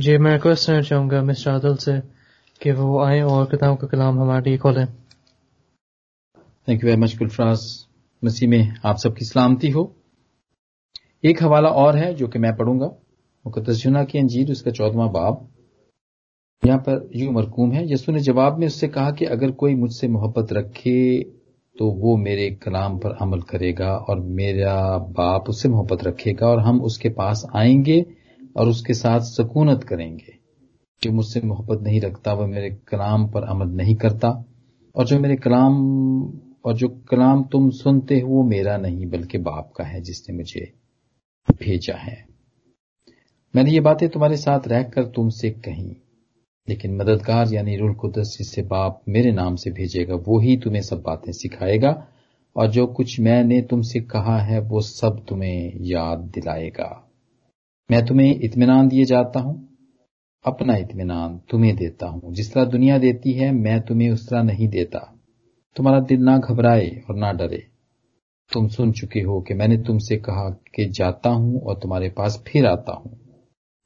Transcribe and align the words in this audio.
जी, 0.00 0.18
मैं 0.18 0.32
रिक्वेस्ट 0.32 0.66
करना 0.66 0.80
चाहूँगा, 0.80 1.22
मिस्टर 1.22 1.50
आदल 1.50 1.74
से, 1.76 2.00
कि 2.62 2.72
वो 2.72 3.02
आए 3.02 3.20
और 3.20 3.46
किताब 3.46 3.76
का 3.76 3.86
कलाम 3.86 4.20
हमारे 4.20 4.50
लिए 4.50 4.58
खोलें। 4.58 4.86
Thank 6.68 6.84
you 6.84 6.90
very 6.90 7.00
much 7.00 7.16
Gulfaraz 7.18 7.86
Masih 8.24 8.48
में 8.48 8.76
आप 8.84 8.96
सबकी 8.96 9.24
सलामती 9.24 9.70
हो। 9.70 9.96
एक 11.24 11.42
हवाला 11.42 11.68
और 11.68 11.96
है, 11.96 12.14
जो 12.14 12.28
कि 12.28 12.38
मैं 12.38 12.56
पढ़ूँगा। 12.56 12.86
मुकदस 13.46 13.76
जुना 13.76 14.04
की 14.04 14.18
अंजीर, 14.18 14.52
उसका 14.52 14.70
चौदवा 14.70 15.06
बाब। 15.06 15.48
यहाँ 16.66 16.78
पर 16.78 17.10
यू 17.16 17.30
मरकूम 17.30 17.72
है 17.72 17.92
यसु 17.92 18.12
ने 18.12 18.20
जवाब 18.20 18.58
में 18.58 18.66
उससे 18.66 18.88
कहा 18.88 19.10
कि 19.10 19.24
अगर 19.24 19.50
कोई 19.50 19.74
मुझसे 19.74 20.08
मोहब्बत 20.08 20.52
रखे 20.52 21.22
तो 21.78 21.90
वो 21.90 22.16
मेरे 22.16 22.50
कलाम 22.50 22.98
पर 22.98 23.10
अमल 23.10 23.40
करेगा 23.40 23.96
और 23.96 24.20
मेरा 24.20 24.98
बाप 24.98 25.48
उससे 25.48 25.68
मोहब्बत 25.68 26.04
रखेगा 26.04 26.46
और 26.46 26.60
हम 26.60 26.80
उसके 26.80 27.08
पास 27.08 27.46
आएँगे। 27.56 28.19
और 28.56 28.68
उसके 28.68 28.94
साथ 28.94 29.20
सकूनत 29.20 29.84
करेंगे 29.84 30.40
जो 31.02 31.12
मुझसे 31.12 31.40
मोहब्बत 31.40 31.80
नहीं 31.82 32.00
रखता 32.00 32.32
वह 32.32 32.46
मेरे 32.46 32.70
कलाम 32.70 33.28
पर 33.28 33.42
अमल 33.42 33.68
नहीं 33.68 33.94
करता। 33.94 34.44
और 34.96 35.06
जो 35.06 35.20
मेरे 35.20 35.36
कलाम, 35.36 35.74
और 36.64 36.74
जो 36.74 36.88
कलाम 36.88 37.44
तुम 37.44 37.70
सुनते 37.70 38.20
हो, 38.20 38.28
वो 38.28 38.42
मेरा 38.44 38.76
नहीं, 38.76 39.06
बल्कि 39.06 39.38
बाप 39.38 39.72
का 39.76 39.84
है, 39.84 40.00
जिसने 40.00 40.36
मुझे 40.36 40.72
भेजा 41.60 41.94
है। 41.94 42.26
मैंने 43.56 43.70
ये 43.70 43.80
बातें 43.80 44.08
तुम्हारे 44.08 44.36
साथ 44.36 44.68
रहकर 44.68 45.04
तुमसे 45.04 45.50
कही, 45.50 45.96
लेकिन 46.68 46.96
मददगार 46.96 47.52
यानी 47.52 47.76
रुल 47.76 47.94
कुदस 47.94 48.36
जिससे 48.38 48.62
बाप 48.62 49.02
मेरे 49.08 49.32
नाम 49.32 49.56
से 49.56 49.70
भेजेगा, 49.70 50.14
वो 50.14 50.38
ही 50.38 50.56
तुम्हें 50.56 50.82
सब 50.82 51.02
बातें 51.02 51.32
सिखाएगा, 51.32 52.08
और 52.56 52.66
जो 52.66 52.86
कुछ 52.86 53.20
मैंने 53.20 53.62
तुमसे 53.62 54.00
कहा 54.00 54.38
है, 54.38 54.60
वो 54.60 54.80
सब 54.80 55.24
तुम्हें 55.28 55.72
याद 55.76 56.18
दिलाएगा। 56.18 57.09
मैं 57.90 58.06
तुम्हें 58.06 58.40
इत्मीनान 58.40 58.88
दिए 58.88 59.04
जाता 59.04 59.40
हूँ, 59.40 59.68
अपना 60.46 60.76
इत्मीनान 60.76 61.40
तुम्हें 61.50 61.76
देता 61.76 62.06
हूँ। 62.06 62.34
जिस 62.34 62.54
तरह 62.54 62.64
दुनिया 62.64 62.98
देती 62.98 63.32
है, 63.32 63.52
मैं 63.52 63.80
तुम्हें 63.80 64.10
उस 64.10 64.28
तरह 64.28 64.42
नहीं 64.42 64.68
देता। 64.68 65.18
तुम्हारा 65.76 66.00
दिल 66.00 66.20
ना 66.20 66.38
घबराए 66.38 67.02
और 67.10 67.16
ना 67.16 67.32
डरे। 67.32 67.66
तुम 68.52 68.68
सुन 68.68 68.92
चुके 68.92 69.20
हो 69.20 69.40
कि 69.40 69.54
मैंने 69.54 69.76
तुमसे 69.76 70.16
कहा 70.16 70.50
कि 70.50 70.84
जाता 70.84 71.30
हूँ 71.30 71.60
और 71.60 71.74
तुम्हारे 71.74 72.08
पास 72.08 72.44
फिर 72.46 72.66
आता 72.66 72.92
हूँ। 72.92 73.20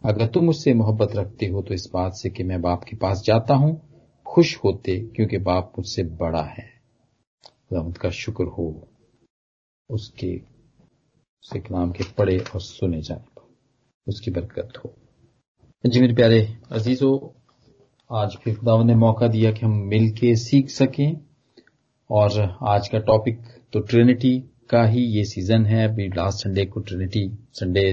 अगर 0.05 0.27
तुम 0.27 0.45
मुझसे 0.45 0.75
मोहब्बत 0.75 1.17
रखते 1.17 1.47
हो 1.47 1.62
तो 1.62 1.75
इस 1.75 1.91
बात 1.95 2.12
से 2.12 2.31
कि 2.31 2.43
मैं 2.43 2.62
बाप 2.62 2.84
के 2.84 2.97
पास 2.97 3.23
जाता 3.27 3.55
हूँ, 3.55 3.83
खुश 4.27 4.59
होते 4.65 4.98
क्योंकि 4.98 5.39
बाप 5.39 5.73
मुझसे 5.78 6.03
बड़ा 6.03 6.43
है। 6.43 6.71
खुदावंत 7.69 7.97
का 7.97 8.11
शुक्र 8.11 8.45
हो। 8.45 8.89
उसके 9.91 10.37
उसके 11.45 11.59
कलाम 11.59 11.91
के 11.91 12.05
पढ़े 12.19 12.39
और 12.39 12.61
सुने 12.61 13.00
पर 13.00 13.34
उसकी 14.06 14.30
बरकत 14.30 14.78
हो। 14.78 14.94
जी 15.84 16.00
मेरे 16.00 16.14
प्यारे 16.14 16.41
अजीजों 16.72 17.14
आज 18.10 18.36
फिर 18.36 18.55
खुदावन 18.55 18.86
ने 18.86 18.94
मौका 18.94 19.27
दिया 19.28 19.52
कि 19.52 19.64
हम 19.66 19.77
मिल 19.88 20.10
के 20.10 20.34
सीख 20.36 20.69
सकें 20.70 21.16
और 22.10 22.41
आज 22.69 22.88
का 22.88 22.98
टॉपिक 23.02 23.41
तो 23.72 23.80
ट्रिनिटी 23.82 24.38
का 24.70 24.84
ही 24.84 25.02
ये 25.16 25.25
सीज़न 25.25 25.66
है। 25.66 25.88
अभी 25.88 26.08
लास्ट 26.08 26.44
संडे 26.44 26.64
को 26.66 26.80
ट्रिनिटी 26.80 27.27
संडे 27.52 27.92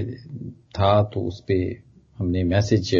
था 0.70 1.02
तो 1.04 1.20
उस 1.20 1.40
पर 1.50 1.74
हमने 2.18 2.44
मैसेज 2.44 2.94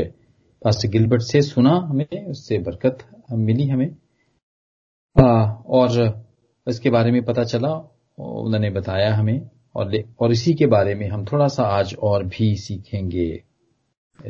पास्टर 0.62 0.88
गिलबर्ट 0.88 1.22
से 1.22 1.42
सुना 1.42 1.74
हमें 1.86 2.26
उससे 2.26 2.58
बरकत 2.60 2.98
मिली 3.32 3.68
हमें। 3.68 3.90
आ, 5.16 5.52
और 5.68 6.24
इसके 6.66 6.90
बारे 6.90 7.10
में 7.10 7.22
पता 7.24 7.44
चला 7.44 7.72
उन्होंने 8.18 8.70
बताया 8.70 9.14
हमें 9.14 9.40
और 9.74 10.02
और 10.20 10.32
इसी 10.32 10.54
के 10.54 10.66
बारे 10.66 10.94
में 10.94 11.08
हम 11.08 11.24
थोड़ा 11.24 11.48
सा 11.48 11.62
आज 11.62 11.94
और 11.94 12.24
भी 12.24 12.56
सीखेंगे 12.56 13.42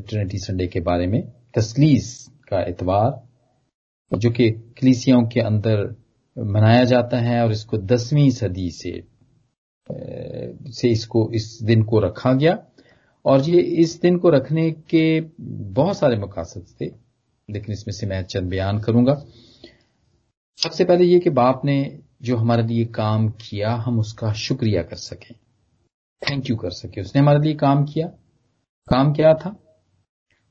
ट्रिनिटी 0.01 0.39
संडे 0.39 0.67
के 0.67 0.81
बारे 0.81 1.07
में, 1.07 1.33
तसलीस 1.55 2.31
का 2.49 2.63
एतवार, 2.63 3.23
जो 4.19 4.31
कि 4.31 4.51
कलीसियाओं 4.51 5.23
के 5.23 5.41
अंदर 5.41 5.97
मनाया 6.39 6.85
जाता 6.85 7.19
है 7.19 7.45
और 7.45 7.53
इसको 7.53 7.79
दसवीं 7.79 8.31
सदी 8.31 8.71
से 8.71 9.03
से 10.71 10.89
इसको, 10.89 11.31
इस 11.35 11.59
दिन 11.63 11.83
को 11.83 12.01
रखा 12.01 12.33
गया। 12.33 12.59
और 13.25 13.41
ये 13.41 13.61
इस 13.61 14.01
दिन 14.01 14.17
को 14.17 14.31
रखने 14.31 14.71
के 14.71 15.21
बहुत 15.41 15.99
सारे 15.99 16.17
मकासद 16.17 16.67
थे, 16.81 16.85
लेकिन 17.51 17.73
इसमें 17.73 17.93
से 17.93 18.07
मैं 18.07 18.23
चंद 18.23 18.51
बयान 18.51 18.79
करूँगा। 18.79 19.25
सबसे 20.57 20.85
पहले 20.85 21.05
ये 21.05 21.19
कि 21.19 21.31
बाप 21.31 21.63
ने 21.65 21.99
जो 22.23 22.37
हमारे 22.37 22.63
लिए 22.63 22.85
काम 22.85 23.29
किया, 23.29 23.75
हम 23.75 23.99
उसका 23.99 24.33
शुक्रिया 24.33 24.83
कर 24.83 24.97
सकें। 24.97 25.35
थैंक 26.31 26.51
यू 26.51 26.57
कर 26.57 26.71
सके। 26.71 27.01
उसने 27.01 27.23
हमारे 27.23 27.41
लिए 27.41 27.55
काम 27.55 27.85
किया। 27.85 28.07
काम 28.89 29.13
क्या 29.13 29.35
था? 29.35 29.59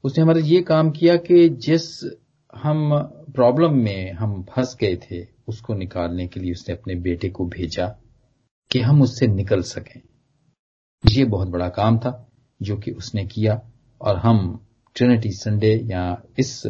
उसने 0.03 0.23
हमारे 0.23 0.41
ये 0.41 0.61
काम 0.61 0.91
किया 0.91 1.15
कि 1.15 1.49
जिस 1.49 2.13
हम 2.55 2.97
प्रॉब्लम 3.35 3.73
में 3.73 4.11
हम 4.11 4.43
फंस 4.43 4.77
गए 4.81 4.95
थे, 4.95 5.27
उसको 5.47 5.73
निकालने 5.73 6.27
के 6.27 6.39
लिए 6.39 6.51
उसने 6.51 6.75
अपने 6.75 6.95
बेटे 6.95 7.29
को 7.29 7.45
भेजा 7.45 7.87
कि 8.71 8.79
हम 8.79 9.01
उससे 9.01 9.27
निकल 9.27 9.61
सकें। 9.61 10.01
ये 11.09 11.25
बहुत 11.25 11.47
बड़ा 11.47 11.69
काम 11.69 11.99
था 11.99 12.31
जो 12.61 12.77
कि 12.77 12.91
उसने 12.91 13.25
किया 13.25 13.61
और 14.01 14.17
हम 14.17 14.67
ट्रिनिटी 14.95 15.31
संडे 15.31 15.75
या 15.75 16.21
इस 16.39 16.67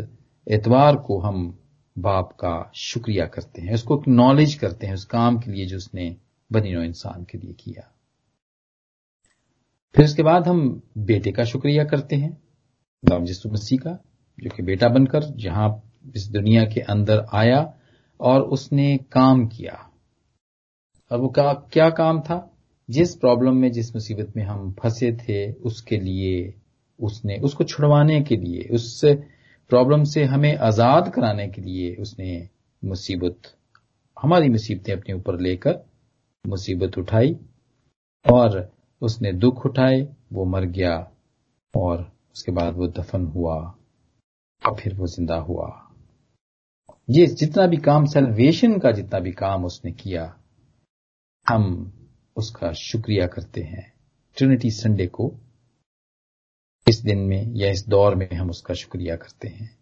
एतवार 0.48 0.96
को 0.96 1.20
हम 1.20 1.60
बाप 1.98 2.32
का 2.32 2.72
शुक्रिया 2.76 3.26
करते 3.26 3.62
हैं। 3.62 3.74
उसको 3.74 4.04
नॉलेज 4.08 4.54
करते 4.54 4.88
हैं 4.88 4.94
उस 4.94 5.06
काम 5.06 5.40
के 5.40 5.52
लिए 5.52 5.66
जो 5.66 5.78
उसने 5.78 6.18
बनी 6.52 6.86
इंसान 6.86 7.24
के 7.24 7.38
लिए 7.38 7.54
किया। 7.54 7.96
फिर 9.96 10.06
उसके 10.06 10.24
बाद 10.24 10.48
हम 10.48 10.82
बेटे 10.98 11.32
का 11.32 11.44
शुक्रिया 11.44 11.84
करते 11.84 12.16
हैं। 12.16 12.32
दाम 13.04 13.26
यीशु 13.26 13.50
मसीह 13.50 13.80
का 13.80 13.98
जो 14.38 14.50
कि 14.50 14.64
बेटा 14.64 14.88
बनकर 14.90 15.24
जहाँ 15.38 15.70
इस 16.16 16.28
दुनिया 16.28 16.64
के 16.66 16.82
अंदर 16.82 17.26
आया 17.34 17.62
और 18.20 18.42
उसने 18.42 18.98
काम 19.12 19.46
किया। 19.48 19.74
और 21.12 21.20
वो 21.20 21.28
का, 21.30 21.54
क्या 21.54 21.90
काम 21.90 22.20
था? 22.22 22.48
जिस 22.90 23.16
प्रॉब्लम 23.16 23.56
में 23.56 23.72
जिस 23.72 23.94
मुसीबत 23.96 24.34
में 24.38 24.44
हम 24.44 24.72
फंसे 24.80 25.12
थे 25.14 25.52
उसके 25.52 25.98
लिए 25.98 26.54
उसने 27.00 27.38
उसको 27.40 27.64
छुड़वाने 27.64 28.22
के 28.22 28.36
लिए 28.36 28.68
उस 28.74 29.00
प्रॉब्लम 29.06 30.04
से 30.04 30.24
हमें 30.24 30.56
आज़ाद 30.58 31.12
कराने 31.14 31.48
के 31.48 31.62
लिए 31.62 31.96
उसने 31.96 32.50
मुसीबत 32.84 33.56
हमारी 34.18 34.50
मुसीबतें 34.50 34.94
अपने 34.94 35.14
ऊपर 35.16 35.40
लेकर 35.40 35.80
मुसीबत 36.46 36.98
उठाई। 36.98 37.36
और 38.26 38.60
उसने 39.02 39.32
दुख 39.34 39.66
उठाए, 39.66 40.02
वो 40.34 40.46
मर 40.46 40.66
गया 40.66 41.12
और 41.74 42.12
उसके 42.36 42.52
बाद 42.52 42.76
वो 42.76 42.88
दफन 42.88 43.26
हुआ 43.26 43.56
और 44.64 44.76
फिर 44.80 44.96
वो 44.96 45.08
ज़िंदा 45.08 45.36
हुआ। 45.36 45.88
ये 47.10 47.26
जितना 47.28 47.66
भी 47.68 47.78
काम 47.78 48.06
सेल्वेशन 48.06 48.78
का 48.80 48.92
जितना 48.92 49.20
भी 49.20 49.32
काम 49.32 49.66
उसने 49.66 49.92
किया, 49.92 50.36
हम 51.50 51.94
उसका 52.36 52.72
शुक्रिया 52.74 53.28
करते 53.28 53.62
हैं। 53.62 53.94
ट्रिनिटी 54.38 54.70
संडे 54.72 55.08
को 55.08 55.32
इस 56.88 57.02
दिन 57.02 57.20
में 57.20 57.54
या 57.56 57.70
इस 57.70 57.88
दौर 57.88 58.16
में 58.16 58.30
हम 58.32 58.50
उसका 58.50 58.74
शुक्रिया 58.74 59.16
करते 59.16 59.48
हैं। 59.48 59.78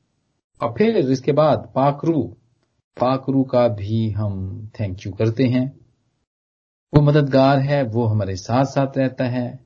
और 0.62 0.74
फिर 0.78 0.97
इसके 0.97 1.31
बाद 1.31 1.72
पाकरू 1.75 2.22
पाकरू 2.97 3.44
का 3.44 3.68
भी 3.68 4.09
हम 4.12 4.68
थैंक 4.80 5.06
यू 5.06 5.12
करते 5.12 5.44
हैं। 5.44 5.78
वो 6.94 7.01
मददगार 7.01 7.59
है, 7.59 7.83
वो 7.83 8.05
हमारे 8.05 8.35
साथ 8.35 8.66
साथ 8.66 8.97
रहता 8.97 9.25
है, 9.25 9.59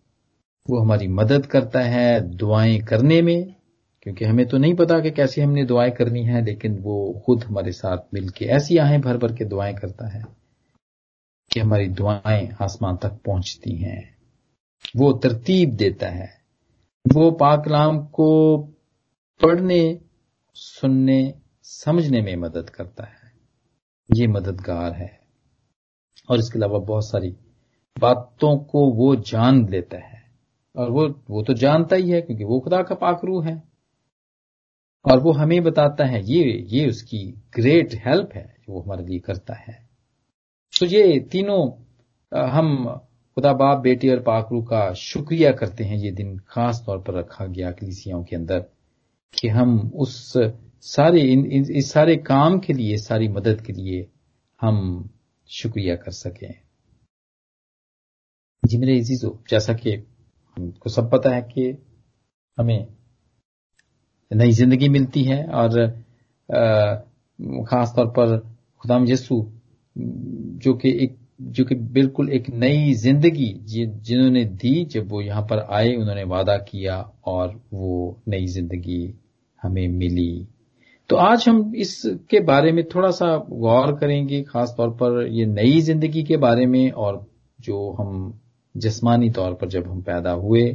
वो 0.69 0.79
हमारी 0.81 1.07
मदद 1.07 1.45
करता 1.45 1.79
है 1.79 2.21
दुआएँ 2.21 2.79
करने 2.79 3.21
में, 3.21 3.55
क्योंकि 4.01 4.25
हमें 4.25 4.47
तो 4.47 4.57
नहीं 4.57 4.73
पता 4.73 4.99
कि 4.99 5.11
कैसे 5.11 5.41
हमने 5.41 5.65
दुआएँ 5.65 5.91
करनी 5.91 6.23
है, 6.23 6.45
लेकिन 6.45 6.79
वो 6.79 7.23
खुद 7.25 7.43
हमारे 7.43 7.71
साथ 7.71 7.97
मिलके 8.13 8.45
ऐसी 8.45 8.77
आहें 8.77 9.01
भर 9.01 9.17
भर 9.17 9.33
के 9.33 9.45
दुआएँ 9.45 9.73
करता 9.73 10.07
है 10.07 10.23
कि 11.51 11.59
हमारी 11.59 11.87
दुआएँ 11.87 12.55
आसमान 12.61 12.97
तक 12.97 13.11
पहुँचती 13.25 13.75
हैं। 13.75 14.17
वो 14.97 15.13
तरतीब 15.13 15.75
देता 15.75 16.07
है। 16.07 16.29
वो 17.13 17.31
पाकलाम 17.31 17.99
को 17.99 18.57
पढ़ने, 19.41 20.01
सुनने, 20.53 21.33
समझने 21.63 22.21
में 22.21 22.35
मदद 22.35 22.69
करता 22.69 23.03
है। 23.03 23.31
ये 24.15 24.27
मददगार 24.27 24.93
है। 24.93 25.22
और 26.29 26.39
इसके 26.39 26.59
अलावा 26.59 26.79
बहुत 26.79 27.09
सारी 27.09 27.29
बातों 27.97 28.57
को 28.57 28.85
वो 28.93 29.15
जान 29.15 29.67
लेता 29.69 29.97
है। 29.97 30.21
और 30.75 30.89
वो 30.91 31.07
वो 31.29 31.41
तो 31.43 31.53
जानता 31.53 31.95
ही 31.95 32.09
है 32.09 32.21
क्योंकि 32.21 32.43
वो 32.43 32.59
खुदा 32.59 32.81
का 32.81 32.95
पाखरू 32.95 33.39
है। 33.41 33.61
और 35.05 35.19
वो 35.19 35.31
हमें 35.31 35.61
बताता 35.63 36.05
है 36.05 36.23
ये 36.25 36.43
ये 36.69 36.87
उसकी 36.89 37.23
ग्रेट 37.55 37.93
हेल्प 38.05 38.29
है 38.35 38.45
जो 38.59 38.73
वो 38.73 38.81
हमारे 38.81 39.05
लिए 39.05 39.19
करता 39.19 39.53
है। 39.53 39.73
तो 40.73 40.85
ये 40.85 41.19
तीनों 41.31 41.61
हम 42.31 42.85
खुदा 43.37 43.51
बाप 43.53 43.77
बेटी 43.77 44.09
और 44.09 44.19
पाखरू 44.19 44.61
का 44.61 44.91
शुक्रिया 44.93 45.51
करते 45.51 45.83
हैं 45.83 45.97
ये 45.97 46.11
दिन 46.11 46.37
खास 46.47 46.83
तौर 46.85 46.97
पर 46.97 47.13
रखा 47.13 47.45
गया 47.45 47.71
कलिसियाओं 47.71 48.23
के 48.23 48.35
अंदर 48.35 48.59
कि 49.33 49.47
हम 49.47 49.91
उस 49.95 50.33
सारे 50.81 51.21
इन, 51.21 51.45
इन, 51.45 51.65
इस 51.71 51.91
सारे 51.91 52.15
काम 52.17 52.59
के 52.59 52.73
लिए 52.73 52.97
सारी 52.97 53.27
मदद 53.27 53.61
के 53.61 53.73
लिए 53.73 54.07
हम 54.61 55.09
शुक्रिया 55.53 55.95
कर 55.95 56.11
सकें। 56.11 56.53
जी, 58.63 58.77
मेरे 58.77 58.95
इजीजो 58.97 59.37
जैसा 59.49 59.73
कि 59.73 59.91
हमको 60.57 60.89
सब 60.89 61.09
पता 61.11 61.29
है 61.29 61.41
कि 61.43 61.69
हमें 62.57 62.87
नई 64.31 64.51
ज़िंदगी 64.51 64.89
मिलती 64.89 65.23
है 65.23 65.43
और 65.45 65.87
खास 67.69 67.93
तौर 67.95 68.07
पर 68.17 68.37
खुदाम 68.81 69.07
यसु 69.07 69.35
जो 69.95 70.73
कि 70.73 70.89
एक, 71.03 71.17
जो 71.41 71.65
कि 71.65 71.75
बिल्कुल 71.75 72.29
एक 72.29 72.49
नई 72.49 72.93
ज़िंदगी 72.93 73.53
जिन्होंने 73.65 74.43
दी, 74.45 74.85
जब 74.85 75.09
वो 75.09 75.21
यहाँ 75.21 75.41
पर 75.49 75.59
आए, 75.59 75.95
उन्होंने 75.95 76.23
वादा 76.25 76.57
किया 76.59 76.99
और 77.25 77.61
वो 77.73 78.21
नई 78.27 78.47
ज़िंदगी 78.47 79.13
हमें 79.59 79.87
मिली। 79.89 80.47
तो 81.13 81.17
आज 81.17 81.43
हम 81.47 81.73
इसके 81.75 82.39
बारे 82.39 82.71
में 82.71 82.83
थोड़ा 82.85 83.09
सा 83.11 83.25
गौर 83.51 83.91
करेंगे, 83.97 84.41
खास 84.43 84.73
तौर 84.77 84.89
पर 84.91 85.27
ये 85.29 85.45
नई 85.45 85.81
ज़िंदगी 85.81 86.23
के 86.23 86.37
बारे 86.37 86.65
में 86.65 86.91
और 86.91 87.25
जो 87.59 87.91
हम 87.99 88.39
जिस्मानी 88.75 89.29
तौर 89.29 89.53
पर 89.53 89.67
जब 89.69 89.87
हम 89.87 90.01
पैदा 90.01 90.31
हुए 90.31 90.65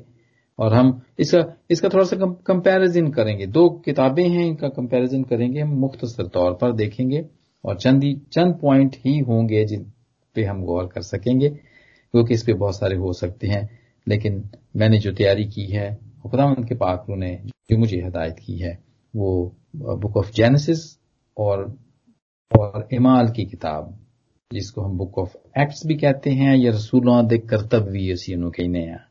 और 0.58 0.74
हम 0.74 1.00
इसका 1.18 1.42
इसका 1.70 1.88
थोड़ा 1.88 2.04
सा 2.04 2.16
कंपैरिजन 2.46 3.10
करेंगे। 3.10 3.46
दो 3.48 3.68
किताबें 3.84 4.22
हैं, 4.22 4.46
इनका 4.46 4.68
कंपैरिजन 4.68 5.22
करेंगे, 5.24 5.60
हम 5.60 5.74
मुख्तसर 5.76 6.26
तौर 6.28 6.52
पर 6.52 6.72
देखेंगे 6.74 7.26
और 7.64 7.76
चंद 7.76 8.04
ही 8.04 8.14
चंद 8.32 8.58
पॉइंट 8.62 8.96
ही 8.96 9.18
होंगे 9.20 9.64
जिन 9.64 9.92
पे 10.36 10.44
हम 10.44 10.64
गौर 10.64 10.86
कर 10.86 11.02
सकेंगे, 11.02 11.48
क्योंकि 11.48 12.34
इस 12.34 12.44
पे 12.44 12.52
बहुत 12.54 12.78
सारे 12.78 12.96
हो 12.96 13.12
सकते 13.14 13.46
हैं, 13.46 13.68
लेकिन 14.06 14.42
मैंने 14.76 14.98
जो 14.98 15.12
तैयारी 15.12 15.44
की 15.46 15.66
है 15.66 15.94
खुदामंद 16.22 16.68
के 16.68 16.74
पाकरू 16.76 17.16
ने 17.16 17.38
जो 17.70 17.78
मुझे 17.78 17.96
हिदायत 17.96 18.38
की 18.38 18.58
है। 18.58 18.78
वो 19.18 19.30
बुक 19.76 20.16
ऑफ़ 20.16 20.30
जेनेसिस 20.32 20.98
और 21.36 21.66
और 22.52 22.88
इमाल 22.92 23.28
की 23.28 23.44
किताब, 23.44 23.98
जिसको 24.52 24.82
हम 24.82 24.96
बुक 24.98 25.18
ऑफ़ 25.18 25.36
एक्ट्स 25.60 25.86
भी 25.86 25.96
कहते 25.96 26.30
हैं, 26.30 26.56
या 26.56 26.72
रसूलों 26.72 27.26
दे 27.26 27.38
कर्तव्य 27.38 28.14
कहने 28.26 28.84
हैं 28.84 29.06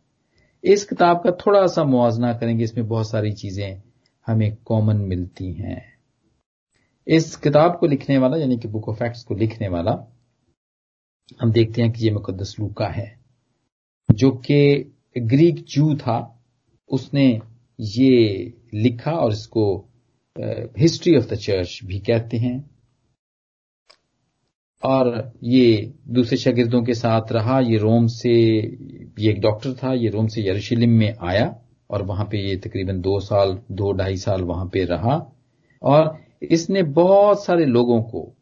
इस 0.64 0.86
किताब 0.86 1.18
का 1.18 1.32
थोड़ा 1.32 1.66
सा 1.68 1.84
मुआजना 1.84 2.34
करेंगे, 2.34 2.64
इसमें 2.64 2.88
बहुत 2.88 3.10
सारी 3.10 3.32
चीज़ें 3.32 3.82
हमें 4.28 4.56
कॉमन 4.66 4.98
मिलती 4.98 5.52
हैं। 5.54 5.82
इस 7.08 7.36
किताब 7.36 7.78
को 7.80 7.88
लिखने 7.88 8.18
वाला, 8.18 8.38
यानी 8.38 8.58
कि 8.58 8.68
बुक 8.68 8.90
ऑफ़ 8.90 9.04
एक्ट्स 9.04 9.24
को 9.24 9.36
लिखने 9.36 9.68
वाला, 9.70 9.92
हम 11.42 11.52
देखते 11.52 11.82
हैं 11.82 11.92
कि 11.92 12.06
ये 12.06 12.12
मुकदस 12.12 12.56
लूका 12.60 12.88
है, 12.88 13.20
जो 14.10 14.32
कि 14.32 14.94
ग्रीक 15.18 15.64
जू 15.66 15.94
था, 15.96 16.18
उसने 16.90 17.28
ये 17.80 18.54
लिखा 18.74 19.12
और 19.12 19.32
इसको 19.32 19.64
हिस्ट्री 20.78 21.18
ऑफ़ 21.18 21.26
द 21.26 21.36
चर्च 21.36 21.80
भी 21.84 22.00
कहते 22.00 22.38
हैं। 22.38 22.70
और 24.84 25.34
ये 25.44 25.94
दूसरे 26.08 26.38
शागिर्दों 26.38 26.84
के 26.84 26.94
साथ 26.94 27.32
रहा, 27.32 27.60
ये 27.60 27.78
रोम 27.78 28.08
से, 28.08 28.32
ये 29.20 29.32
एक 29.32 29.42
डॉक्टर 29.42 29.74
था, 29.74 29.94
ये 29.94 30.10
रोम 30.10 30.28
से 30.28 30.50
यरूशलेम 30.50 30.90
में 30.90 31.16
आया 31.22 31.56
और 31.90 32.02
वहाँ 32.02 32.26
पे 32.26 32.38
ये 32.50 32.56
तकरीबन 32.56 33.02
दो 33.02 33.20
साल, 33.20 33.60
दो 33.72 33.92
ढाई 33.92 34.18
साल 34.18 34.42
वहाँ 34.42 34.70
पे 34.74 34.84
रहा। 34.84 35.34
और 35.82 36.18
इसने 36.42 36.84
बहुत 36.84 37.46
सारे 37.46 37.66
लोगों 37.66 38.02
को, 38.02 38.36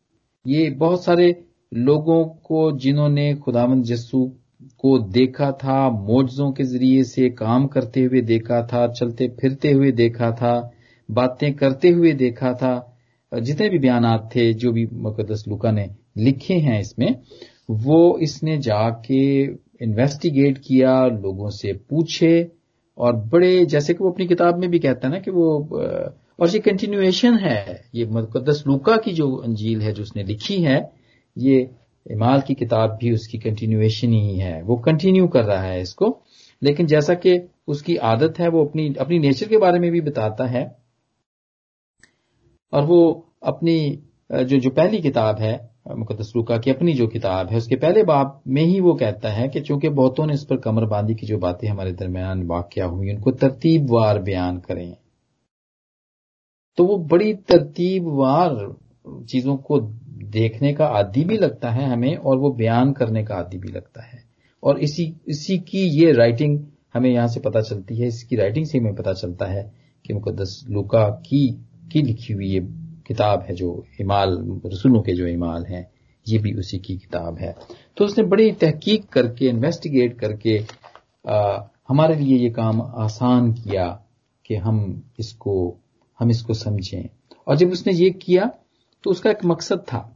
ये 0.47 0.69
बहुत 0.69 1.03
सारे 1.03 1.45
लोगों 1.73 2.25
को 2.25 2.77
जिन्होंने 2.77 3.35
खुदामंद 3.35 3.83
जस्सू 3.83 4.37
को 4.77 4.99
देखा 4.99 5.51
था, 5.51 5.89
मोजों 5.89 6.51
के 6.51 6.63
ज़रिए 6.63 7.03
से 7.03 7.29
काम 7.29 7.67
करते 7.67 8.01
हुए 8.03 8.21
देखा 8.21 8.67
था, 8.67 8.87
चलते 8.87 9.27
फिरते 9.41 9.71
हुए 9.71 9.91
देखा 9.91 10.31
था 10.31 10.71
बातें 11.11 11.53
करते 11.53 11.89
हुए 11.89 12.13
देखा 12.13 12.53
था। 12.53 12.97
जितने 13.39 13.69
भी 13.69 13.79
बयानात 13.79 14.29
थे, 14.35 14.53
जो 14.53 14.71
भी 14.71 14.87
मुकदस 14.93 15.45
लुका 15.47 15.71
ने 15.71 15.89
लिखे 16.17 16.53
हैं 16.53 16.79
इसमें, 16.79 17.15
वो 17.69 18.17
इसने 18.17 18.57
जाके 18.57 19.43
इन्वेस्टिगेट 19.81 20.57
किया, 20.57 21.05
लोगों 21.05 21.49
से 21.49 21.73
पूछे, 21.73 22.51
और 22.97 23.15
बड़े, 23.15 23.65
जैसे 23.65 23.93
कि 23.93 24.03
वो 24.03 24.11
अपनी 24.11 24.27
किताब 24.27 24.57
में 24.57 24.69
भी 24.69 24.79
कहता 24.79 25.07
है 25.07 25.13
ना 25.13 25.19
कि 25.19 25.31
वो 25.31 25.69
और 26.39 26.49
ये 26.49 26.59
कंटिन्यूएशन 26.59 27.35
है। 27.35 27.85
ये 27.95 28.05
मुकदस 28.05 28.63
लुका 28.67 28.97
की 28.97 29.11
जो 29.11 29.35
अंजील 29.35 29.81
है, 29.81 29.93
जो 29.93 30.03
उसने 30.03 30.23
लिखी 30.23 30.61
है, 30.61 30.91
ये 31.37 31.69
इमाल 32.11 32.41
की 32.41 32.53
किताब 32.53 32.97
भी 33.01 33.11
उसकी 33.11 33.37
कंटिन्यूएशन 33.37 34.13
ही 34.13 34.37
है। 34.37 34.61
वो 34.61 34.75
कंटिन्यू 34.75 35.27
कर 35.27 35.43
रहा 35.43 35.61
है 35.61 35.81
इसको। 35.81 36.21
लेकिन 36.63 36.85
जैसा 36.85 37.13
कि 37.13 37.49
उसकी 37.67 37.95
आदत 37.95 38.39
है, 38.39 38.47
वो 38.47 38.65
अपनी 38.65 38.95
अपनी 38.99 39.19
नेचर 39.19 39.47
के 39.47 39.57
बारे 39.57 39.79
में 39.79 39.91
भी 39.91 40.01
बताता 40.01 40.45
है। 40.45 40.84
और 42.75 42.85
वो 42.85 42.99
अपनी 43.43 43.77
जो 44.29 44.57
जो 44.59 44.69
पहली 44.69 44.99
किताब 45.01 45.39
है 45.39 45.53
मुकदस 45.89 46.31
लूका 46.35 46.57
की 46.57 46.71
अपनी 46.71 46.93
जो 46.93 47.07
किताब 47.07 47.49
है, 47.49 47.57
उसके 47.57 47.75
पहले 47.75 48.03
बाप 48.03 48.41
में 48.47 48.61
ही 48.63 48.79
वो 48.79 48.93
कहता 48.93 49.29
है 49.29 49.47
कि 49.47 49.61
चूँकि 49.61 49.89
बहुतों 49.89 50.25
ने 50.25 50.33
इस 50.33 50.43
पर 50.43 50.57
कमर 50.57 50.85
बांधी 50.85 51.15
की 51.15 51.27
जो 51.27 51.37
बातें 51.37 51.67
हमारे 51.67 51.91
दरमियान 51.91 52.41
वाक्य 52.43 52.81
हुई, 52.81 53.11
उनको 53.13 53.31
तरतीबवार 53.31 54.21
बयान 54.21 54.57
करें। 54.59 54.95
तो 56.77 56.85
वो 56.85 56.97
बड़ी 56.97 57.33
तरतीबवार 57.49 58.55
चीज़ों 59.29 59.55
को 59.57 59.79
देखने 60.31 60.73
का 60.73 60.85
आदि 60.99 61.23
भी 61.23 61.37
लगता 61.37 61.71
है 61.71 61.89
हमें 61.89 62.15
और 62.15 62.37
वो 62.37 62.51
बयान 62.53 62.91
करने 62.93 63.23
का 63.25 63.35
आदि 63.35 63.57
भी 63.57 63.71
लगता 63.71 64.03
है। 64.03 64.23
और 64.63 64.79
इसी 64.79 65.03
इसी 65.27 65.57
की 65.59 65.83
ये 65.99 66.11
राइटिंग 66.11 66.59
हमें 66.93 67.09
यहाँ 67.09 67.27
से 67.27 67.39
पता 67.39 67.61
चलती 67.61 67.97
है, 67.97 68.07
इसकी 68.07 68.35
राइटिंग 68.35 68.65
से 68.65 68.77
हमें 68.77 68.95
पता 68.95 69.13
चलता 69.13 69.45
है 69.45 69.71
कि 70.05 70.13
मुकदस 70.13 70.65
लुका 70.69 71.09
की 71.09 71.64
की 71.91 72.01
लिखी 72.01 72.33
हुई 72.33 72.47
ये 72.47 72.59
किताब 73.07 73.41
है 73.41 73.55
जो 73.55 73.85
इमाल 74.01 74.37
रसूलों 74.65 75.01
के 75.01 75.13
जो 75.13 75.27
इमाल 75.27 75.65
हैं 75.65 75.87
ये 76.25 76.37
भी 76.39 76.53
उसी 76.53 76.77
की 76.79 76.97
किताब 76.97 77.37
है। 77.37 77.55
तो 77.97 78.05
उसने 78.05 78.23
बड़ी 78.23 78.51
तहकीक 78.51 79.05
करके 79.05 79.49
इन्वेस्टिगेट 79.49 80.19
करके 80.19 80.57
आ, 81.25 81.63
हमारे 81.87 82.15
लिए 82.15 82.37
ये 82.37 82.49
काम 82.49 82.81
आसान 82.81 83.51
किया 83.53 83.87
कि 84.45 84.55
हम 84.55 84.79
इसको 85.19 85.55
हम 86.19 86.29
इसको 86.29 86.53
समझें। 86.53 87.09
और 87.47 87.55
जब 87.55 87.71
उसने 87.71 87.93
ये 87.93 88.09
किया 88.09 88.51
तो 89.03 89.11
उसका 89.11 89.29
एक 89.31 89.45
मकसद 89.45 89.79
था। 89.79 90.11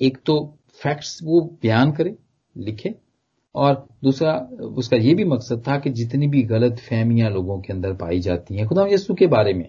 एक 0.00 0.18
तो 0.26 0.58
फैक्ट्स 0.82 1.18
वो 1.22 1.40
बयान 1.62 1.92
करे 1.92 2.14
लिखे 2.56 2.94
और 3.54 3.74
दूसरा 4.04 4.34
उसका 4.76 4.96
ये 4.96 5.14
भी 5.14 5.24
मकसद 5.24 5.62
था 5.68 5.78
कि 5.78 5.90
जितनी 5.90 6.26
भी 6.26 6.42
गलत 6.42 6.78
फहमियाँ 6.78 7.30
लोगों 7.30 7.60
के 7.60 7.72
अंदर 7.72 7.92
पाई 7.92 8.20
जाती 8.20 8.56
हैं 8.56 8.66
खुदा 8.66 8.86
यसु 8.86 9.14
के 9.14 9.26
बारे 9.26 9.52
में 9.54 9.68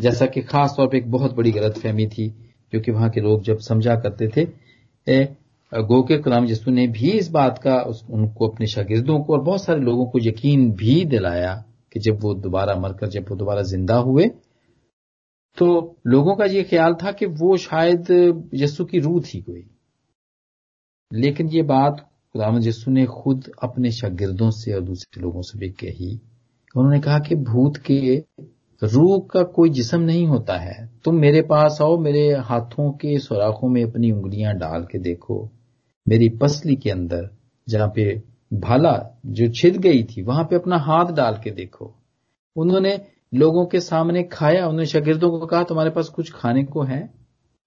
जैसा 0.00 0.26
कि 0.26 0.40
खास 0.42 0.74
तौर 0.76 0.88
पे 0.88 0.98
एक 0.98 1.10
बहुत 1.10 1.34
बड़ी 1.34 1.52
गलत 1.52 1.78
फहमी 1.78 2.06
थी 2.06 2.28
जो 2.72 2.80
कि 2.80 2.92
वहाँ 2.92 3.10
के 3.10 3.20
लोग 3.20 3.42
जब 3.42 3.58
समझा 3.58 3.94
करते 3.96 4.28
थे 4.36 5.24
गो 5.72 6.02
के 6.02 6.16
कलाम 6.18 6.44
यसु 6.44 6.70
ने 6.70 6.86
भी 6.86 7.10
इस 7.10 7.28
बात 7.30 7.58
का 7.58 7.74
उस, 7.82 8.04
उनको 8.10 8.48
अपने 8.48 8.66
शागिर्दों 8.66 9.18
को 9.20 9.32
और 9.32 9.42
बहुत 9.42 9.64
सारे 9.64 9.80
लोगों 9.80 10.06
को 10.06 10.18
यकीन 10.22 10.70
भी 10.72 11.04
दिलाया 11.04 11.54
कि 11.92 12.00
जब 12.00 12.18
वो 12.20 12.34
दोबारा 12.34 12.74
मरकर 12.74 13.08
जब 13.08 13.26
वो 13.30 13.36
दोबारा 13.36 13.62
ज़िंदा 13.62 13.96
हुए 13.96 14.26
तो 15.58 15.66
लोगों 16.06 16.34
का 16.36 16.44
ये 16.44 16.62
ख्याल 16.62 16.94
था 16.94 17.12
कि 17.12 17.26
वो 17.26 17.56
शायद 17.56 18.10
यस्सु 18.54 18.84
की 18.84 18.98
रूह 18.98 19.20
थी 19.22 19.40
कोई। 19.40 19.64
लेकिन 21.10 21.48
ये 21.48 21.62
बात 21.62 22.00
खुदाम 22.34 22.58
यस्सु 22.62 22.90
ने 22.90 23.04
खुद 23.04 23.50
अपने 23.62 23.90
शागिर्दों 23.90 24.50
से 24.50 24.72
और 24.72 24.80
दूसरे 24.80 25.22
लोगों 25.22 25.42
से 25.42 25.58
भी 25.58 25.68
कही। 25.80 26.14
उन्होंने 26.74 27.00
कहा 27.00 27.18
कि 27.18 27.34
भूत 27.34 27.76
के 27.76 28.00
रूह 28.82 29.28
का 29.30 29.42
कोई 29.42 29.70
जिसम 29.70 30.00
नहीं 30.00 30.26
होता 30.26 30.56
है। 30.56 30.90
तुम 31.04 31.14
मेरे 31.14 31.42
पास 31.42 31.78
आओ, 31.82 31.98
मेरे 31.98 32.32
हाथों 32.32 32.92
के 32.92 33.18
सुराखों 33.18 33.68
में 33.68 33.84
अपनी 33.84 34.10
उंगलियाँ 34.10 34.54
डाल 34.54 34.82
के 34.82 34.98
देखो। 34.98 35.50
मेरी 36.08 36.28
पसली 36.28 36.76
के 36.76 36.90
अंदर, 36.90 37.30
जहाँ 37.68 37.92
पे 37.96 38.22
भाला 38.52 39.20
जो 39.26 39.48
छिद 39.48 39.76
गई 39.76 40.02
थी, 40.02 40.22
वहाँ 40.22 40.44
पे 40.44 40.56
अपना 40.56 40.76
हाथ 40.76 41.06
डाल 41.06 41.40
के 41.44 41.50
देखो। 41.50 41.94
उन्होंने 42.56 43.00
लोगों 43.34 43.66
के 43.66 43.80
सामने 43.80 44.22
खाया, 44.22 44.60
उन्होंने 44.60 44.86
शागिर्दों 44.86 45.30
को 45.30 45.46
कहा, 45.46 45.62
तुम्हारे 45.62 45.90
पास 45.90 46.08
कुछ 46.08 46.32
खाने 46.32 46.64
को 46.64 46.82
है? 46.82 47.14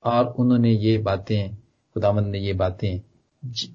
और 0.03 0.25
उन्होंने 0.25 0.71
ये 0.71 0.97
बातें 0.97 1.55
खुदामंद 1.93 2.27
ने 2.27 2.39
ये 2.39 2.53
बातें 2.53 3.01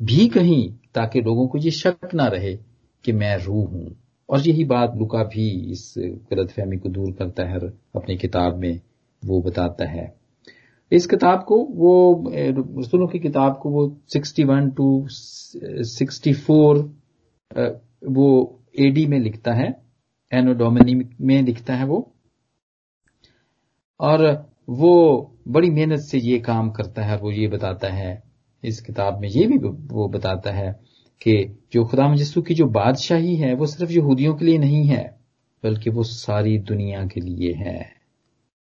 भी 0.03 0.29
कही 0.29 0.75
ताकि 0.95 1.21
लोगों 1.21 1.49
को 1.49 1.59
ये 1.59 1.71
शक 1.71 1.97
ना 2.15 2.27
रहे 2.27 2.59
कि 3.05 3.13
मैं 3.13 3.37
रूह 3.37 3.69
हूँ। 3.69 3.97
और 4.29 4.41
यही 4.41 4.65
बात 4.65 4.95
लुका 4.97 5.23
भी 5.25 5.49
इस 5.73 5.95
गलत 5.99 6.51
फहमी 6.51 6.77
को 6.77 6.89
दूर 6.89 7.13
करता 7.13 7.45
है 7.45 7.59
अपनी 7.97 8.17
किताब 8.17 8.57
में 8.57 8.81
वो 9.23 9.41
बताता 9.43 9.85
है। 9.85 10.13
इस 10.93 11.07
किताब 11.07 11.45
को 11.45 11.57
वो 11.75 12.25
रसूलों 12.29 13.07
की 13.09 13.19
किताब 13.19 13.59
को 13.63 13.71
वो 13.71 13.87
61 14.17 14.71
टू 14.77 15.07
64 15.09 16.83
वो 18.09 18.29
एडी 18.79 19.07
में 19.07 19.19
लिखता 19.21 19.53
है 19.55 19.69
एनोडोमिनी 20.33 20.95
में 21.21 21.43
लिखता 21.43 21.75
है 21.75 21.85
वो। 21.87 22.01
और 24.01 24.25
वो 24.69 24.95
बड़ी 25.49 25.71
मेहनत 25.71 26.01
से 26.01 26.19
ये 26.19 26.39
काम 26.41 26.71
करता 26.71 27.03
है 27.03 27.17
वो 27.19 27.31
ये 27.31 27.47
बताता 27.49 27.89
है, 27.89 28.23
इस 28.65 28.81
किताब 28.81 29.21
में 29.21 29.29
ये 29.29 29.47
भी 29.47 29.59
वो 29.89 30.09
बताता 30.09 30.51
है 30.53 30.69
कि 31.23 31.59
जो 31.73 31.85
खुदा 31.85 32.09
मजस्सू 32.09 32.43
की 32.43 32.55
जो 32.55 32.67
बादशाही 32.67 33.37
है, 33.37 33.55
वो 33.55 33.67
सिर्फ़ 33.67 33.93
यहूदियों 33.93 34.35
के 34.35 34.45
लिए 34.45 34.59
नहीं 34.59 34.85
है, 34.85 35.21
बल्कि 35.65 35.91
वो 35.91 36.03
सारी 36.03 36.59
दुनिया 36.59 37.07
के 37.07 37.21
लिए 37.21 37.53
है। 37.53 37.93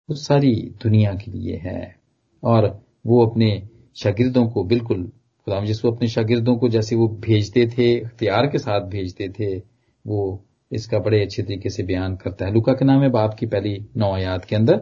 वो 0.10 0.16
सारी 0.16 0.56
दुनिया 0.84 1.14
के 1.14 1.32
लिए 1.32 1.58
है। 1.58 1.96
और 2.44 2.86
वो 3.06 3.26
अपने 3.26 3.70
शागिर्दों 3.96 4.48
को 4.48 4.64
बिल्कुल 4.64 5.12
खुदाम 5.46 5.66
यसु 5.66 5.92
अपने 5.92 6.08
शागिर्दों 6.08 6.56
को 6.56 6.70
जैसे 6.70 6.96
वो 6.96 7.08
भेजते 7.08 7.68
थे, 7.68 7.92
इख्तियार 7.92 8.48
के 8.48 8.58
साथ 8.58 8.82
भेजते 8.82 9.30
थे, 9.30 9.62
वो 10.08 10.46
इसका 10.72 11.00
बड़े 11.00 11.22
अच्छे 11.22 11.44
तरीके 11.44 11.70
से 11.70 11.84
बयान 11.84 12.16
करता 12.16 12.46
है। 12.46 12.54
लुका 12.54 12.74
के 12.74 12.86
नाम 12.86 13.02
है 13.02 13.10
बाप 13.10 13.34
की 13.34 13.46
पहली 13.46 13.88
नौ 13.98 14.14
आयात 14.14 14.46
के 14.46 14.56
अंदर 14.56 14.76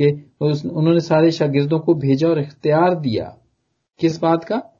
कि 0.00 0.30
उन्होंने 0.40 1.00
सारे 1.00 1.30
शागिर्दों 1.30 1.78
को 1.78 1.94
भेजा 1.94 2.28
और 2.28 2.40
इख्तियार 2.40 2.94
दिया। 2.94 3.38
किस 3.98 4.22
बात 4.22 4.44
का? 4.44 4.75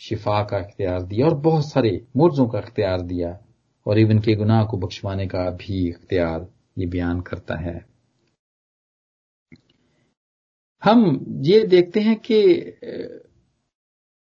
शिफा 0.00 0.42
का 0.44 0.58
इख्तियार 0.58 1.02
दिया 1.02 1.26
और 1.26 1.34
बहुत 1.34 1.68
सारे 1.68 1.90
मुर्जों 2.16 2.48
का 2.48 2.58
इख्तियार 2.58 3.02
दिया 3.02 3.38
और 3.86 3.98
इवन 3.98 4.18
के 4.18 4.34
गुनाह 4.34 4.64
को 4.64 4.76
बख्शवाने 4.76 5.26
का 5.26 5.50
भी 5.50 5.88
इख्तियार 5.88 6.46
ये 6.78 6.86
बयान 6.86 7.20
करता 7.20 7.56
है। 7.60 7.84
हम 10.82 11.26
ये 11.44 11.62
देखते 11.66 12.00
हैं 12.00 12.16
कि 12.20 12.42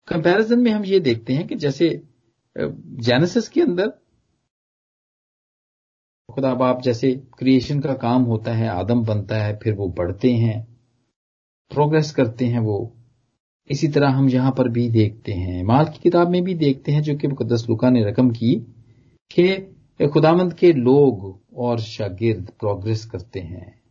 कंपैरिजन 0.09 0.61
में 0.61 0.71
हम 0.71 0.85
ये 0.85 1.01
देखते 1.01 1.33
हैं 1.33 1.47
कि 1.49 1.55
जैसे 1.57 1.89
जेनेसिस 2.57 3.49
के 3.49 3.61
अंदर 3.61 3.89
खुदा 6.29 6.55
बाप 6.55 6.81
जैसे 6.83 7.13
क्रिएशन 7.39 7.81
का 7.81 7.95
काम 7.95 8.23
होता 8.23 8.53
है, 8.53 8.69
आदम 8.69 9.05
बनता 9.05 9.37
है, 9.37 9.57
फिर 9.59 9.75
वो 9.75 9.89
बढ़ते 9.89 10.33
हैं 10.33 10.63
प्रोग्रेस 11.71 12.11
करते 12.15 12.47
हैं 12.47 12.59
वो। 12.59 12.96
इसी 13.71 13.89
तरह 13.89 14.09
हम 14.09 14.29
यहाँ 14.29 14.53
पर 14.59 14.69
भी 14.69 14.89
देखते 14.91 15.33
हैं। 15.33 15.63
माल 15.65 15.85
की 15.85 15.99
किताब 16.03 16.31
में 16.31 16.43
भी 16.45 16.55
देखते 16.55 16.93
हैं 16.93 17.03
जो 17.03 17.17
कि 17.17 17.29
मुकदस 17.29 17.67
लुका 17.69 17.91
ने 17.91 18.05
रकम 18.05 18.31
की 18.31 18.55
कि 19.31 20.09
खुदामंद 20.09 20.55
के 20.55 20.73
लोग 20.73 21.41
और 21.57 21.81
शागिर्द 21.81 22.51
प्रोग्रेस 22.61 23.05
करते 23.05 23.41
हैं। 23.41 23.83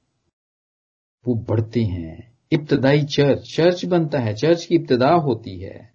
वो 1.28 1.36
बढ़ते 1.36 1.82
हैं। 1.82 2.38
इब्तदाई 2.52 3.04
चर्च 3.04 3.56
चर्च 3.56 3.86
बनता 3.86 4.20
है। 4.20 4.34
चर्च 4.34 4.66
की 4.66 4.76
इब्तदा 4.76 5.10
होती 5.10 5.60
है। 5.60 5.92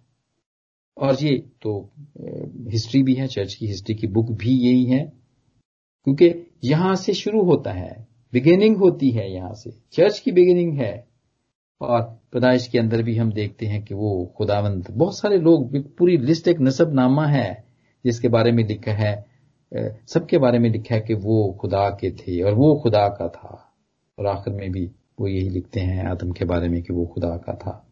और 0.97 1.23
ये 1.23 1.37
तो 1.61 1.89
हिस्ट्री 2.69 3.03
भी 3.03 3.13
है। 3.13 3.27
चर्च 3.27 3.53
की 3.53 3.67
हिस्ट्री 3.67 3.95
की 3.95 4.07
बुक 4.07 4.31
भी 4.31 4.51
यही 4.51 4.85
है। 4.85 5.13
क्योंकि 6.03 6.51
यहाँ 6.63 6.95
से 6.95 7.13
शुरू 7.13 7.43
होता 7.43 7.71
है। 7.71 8.07
बिगिनिंग 8.33 8.77
होती 8.77 9.11
है 9.11 9.33
यहाँ 9.33 9.53
से। 9.53 9.71
चर्च 9.93 10.19
की 10.19 10.31
बिगिनिंग 10.31 10.73
है। 10.73 11.10
और 11.81 12.01
पैदाइश 12.33 12.67
के 12.67 12.79
अंदर 12.79 13.03
भी 13.03 13.15
हम 13.17 13.31
देखते 13.31 13.65
हैं 13.65 13.83
कि 13.83 13.93
वो 13.93 14.33
खुदावंत। 14.37 14.91
बहुत 14.91 15.17
सारे 15.17 15.37
लोग, 15.37 15.77
पूरी 15.97 16.17
लिस्ट 16.17 16.47
एक 16.47 16.59
नसब 16.59 16.93
नामा 16.93 17.25
है, 17.27 17.65
जिसके 18.05 18.27
बारे 18.27 18.51
में 18.51 18.67
लिखा 18.67 18.91
है 18.91 19.31
सबके 20.07 20.37
बारे 20.37 20.59
में 20.59 20.69
लिखा 20.69 20.95
है 20.95 21.01
कि 21.01 21.13
वो 21.13 21.57
खुदा 21.61 21.89
के 21.89 22.11
थे 22.11 22.41
और 22.41 22.53
वो 22.53 22.79
खुदा 22.83 23.07
का 23.09 23.27
था। 23.27 23.67
और 24.19 24.27
आखिर 24.27 24.53
में 24.53 24.71
भी 24.71 24.85
वो 25.19 25.27
यही 25.27 25.49
लिखते 25.49 25.79
हैं 25.79 26.05
आदम 26.05 26.31
के 26.31 26.45
बारे 26.45 26.69
में 26.69 26.83
कि 26.83 26.93
वो 26.93 27.05
खुदा 27.05 27.37
का 27.37 27.53
था। 27.53 27.87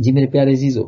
जी 0.00 0.12
मेरे 0.12 0.26
प्यारे 0.26 0.54
जीजो 0.54 0.84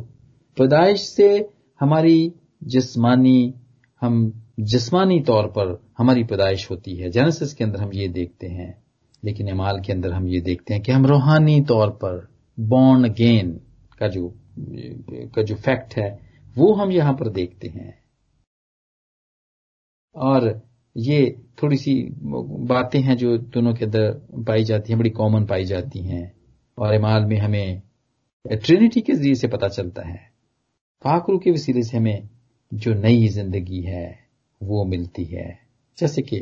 पैदाइश 0.58 1.00
से 1.00 1.48
हमारी 1.80 2.32
जिस्मानी, 2.64 3.54
हम 4.00 4.44
जिस्मानी 4.60 5.20
तौर 5.20 5.46
पर 5.46 5.82
हमारी 5.98 6.24
पैदाइश 6.24 6.70
होती 6.70 6.96
है। 6.96 7.10
जेनेसिस 7.10 7.54
के 7.54 7.64
अंदर 7.64 7.80
हम 7.80 7.90
ये 7.94 8.08
देखते 8.08 8.46
हैं। 8.46 8.87
लेकिन 9.22 9.48
इमाल 9.48 9.80
के 9.80 9.92
अंदर 9.92 10.12
हम 10.12 10.26
ये 10.28 10.40
देखते 10.40 10.74
हैं 10.74 10.82
कि 10.82 10.92
हम 10.92 11.06
रूहानी 11.06 11.60
तौर 11.60 11.90
पर 11.90 12.28
बॉर्न 12.58 13.08
गेन 13.08 13.60
का 13.98 14.08
जो 14.08 14.32
का 15.34 15.42
जो 15.42 15.54
फैक्ट 15.54 15.96
है, 15.96 16.08
वो 16.56 16.72
हम 16.74 16.92
यहाँ 16.92 17.14
पर 17.14 17.28
देखते 17.28 17.68
हैं। 17.68 17.98
और 20.16 20.62
ये 20.96 21.42
थोड़ी 21.62 21.76
सी 21.76 21.94
बातें 22.68 23.00
हैं 23.00 23.16
जो 23.16 23.36
दोनों 23.38 23.74
के 23.74 23.84
अंदर 23.84 24.10
पाई 24.46 24.64
जाती 24.64 24.92
हैं, 24.92 24.98
बड़ी 24.98 25.10
कॉमन 25.10 25.44
पाई 25.46 25.64
जाती 25.64 25.98
हैं। 25.98 26.32
और 26.78 26.94
इमाल 26.94 27.24
में 27.24 27.38
हमें 27.38 27.82
ट्रिनिटी 28.44 29.00
के 29.00 29.12
ज़रिए 29.12 29.34
से 29.34 29.48
पता 29.48 29.68
चलता 29.68 30.02
है। 30.02 30.18
फाकरू 31.04 31.38
के 31.38 31.50
वसीले 31.50 31.82
से 31.82 31.96
हमें 31.96 32.28
जो 32.74 32.94
नई 32.94 33.28
ज़िंदगी 33.28 33.80
है, 33.80 34.18
वो 34.60 34.84
मिलती 34.84 35.24
है। 35.24 35.58
जैसे 35.98 36.22
कि 36.22 36.40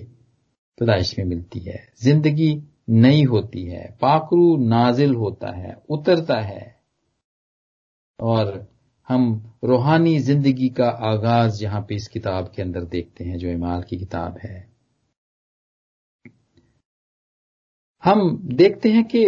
पैदाइश 0.78 1.18
में 1.18 1.24
मिलती 1.26 1.60
है। 1.60 1.88
ज़िंदगी 2.02 2.62
नई 2.90 3.22
होती 3.24 3.64
है। 3.64 3.96
पाकरू 4.00 4.56
नाजिल 4.56 5.14
होता 5.14 5.50
है, 5.56 5.76
उतरता 5.90 6.40
है। 6.40 6.76
और 8.20 8.66
हम 9.08 9.54
रूहानी 9.64 10.18
ज़िंदगी 10.18 10.68
का 10.68 10.88
आगाज़ 10.88 11.62
यहाँ 11.64 11.80
पे 11.80 11.94
इस 11.94 12.08
किताब 12.08 12.52
के 12.56 12.62
अंदर 12.62 12.84
देखते 12.84 13.24
हैं, 13.24 13.38
जो 13.38 13.48
इमाल 13.48 13.82
की 13.82 13.96
किताब 13.98 14.38
है। 14.38 14.68
हम 18.04 18.38
देखते 18.44 18.92
हैं 18.92 19.04
कि 19.04 19.24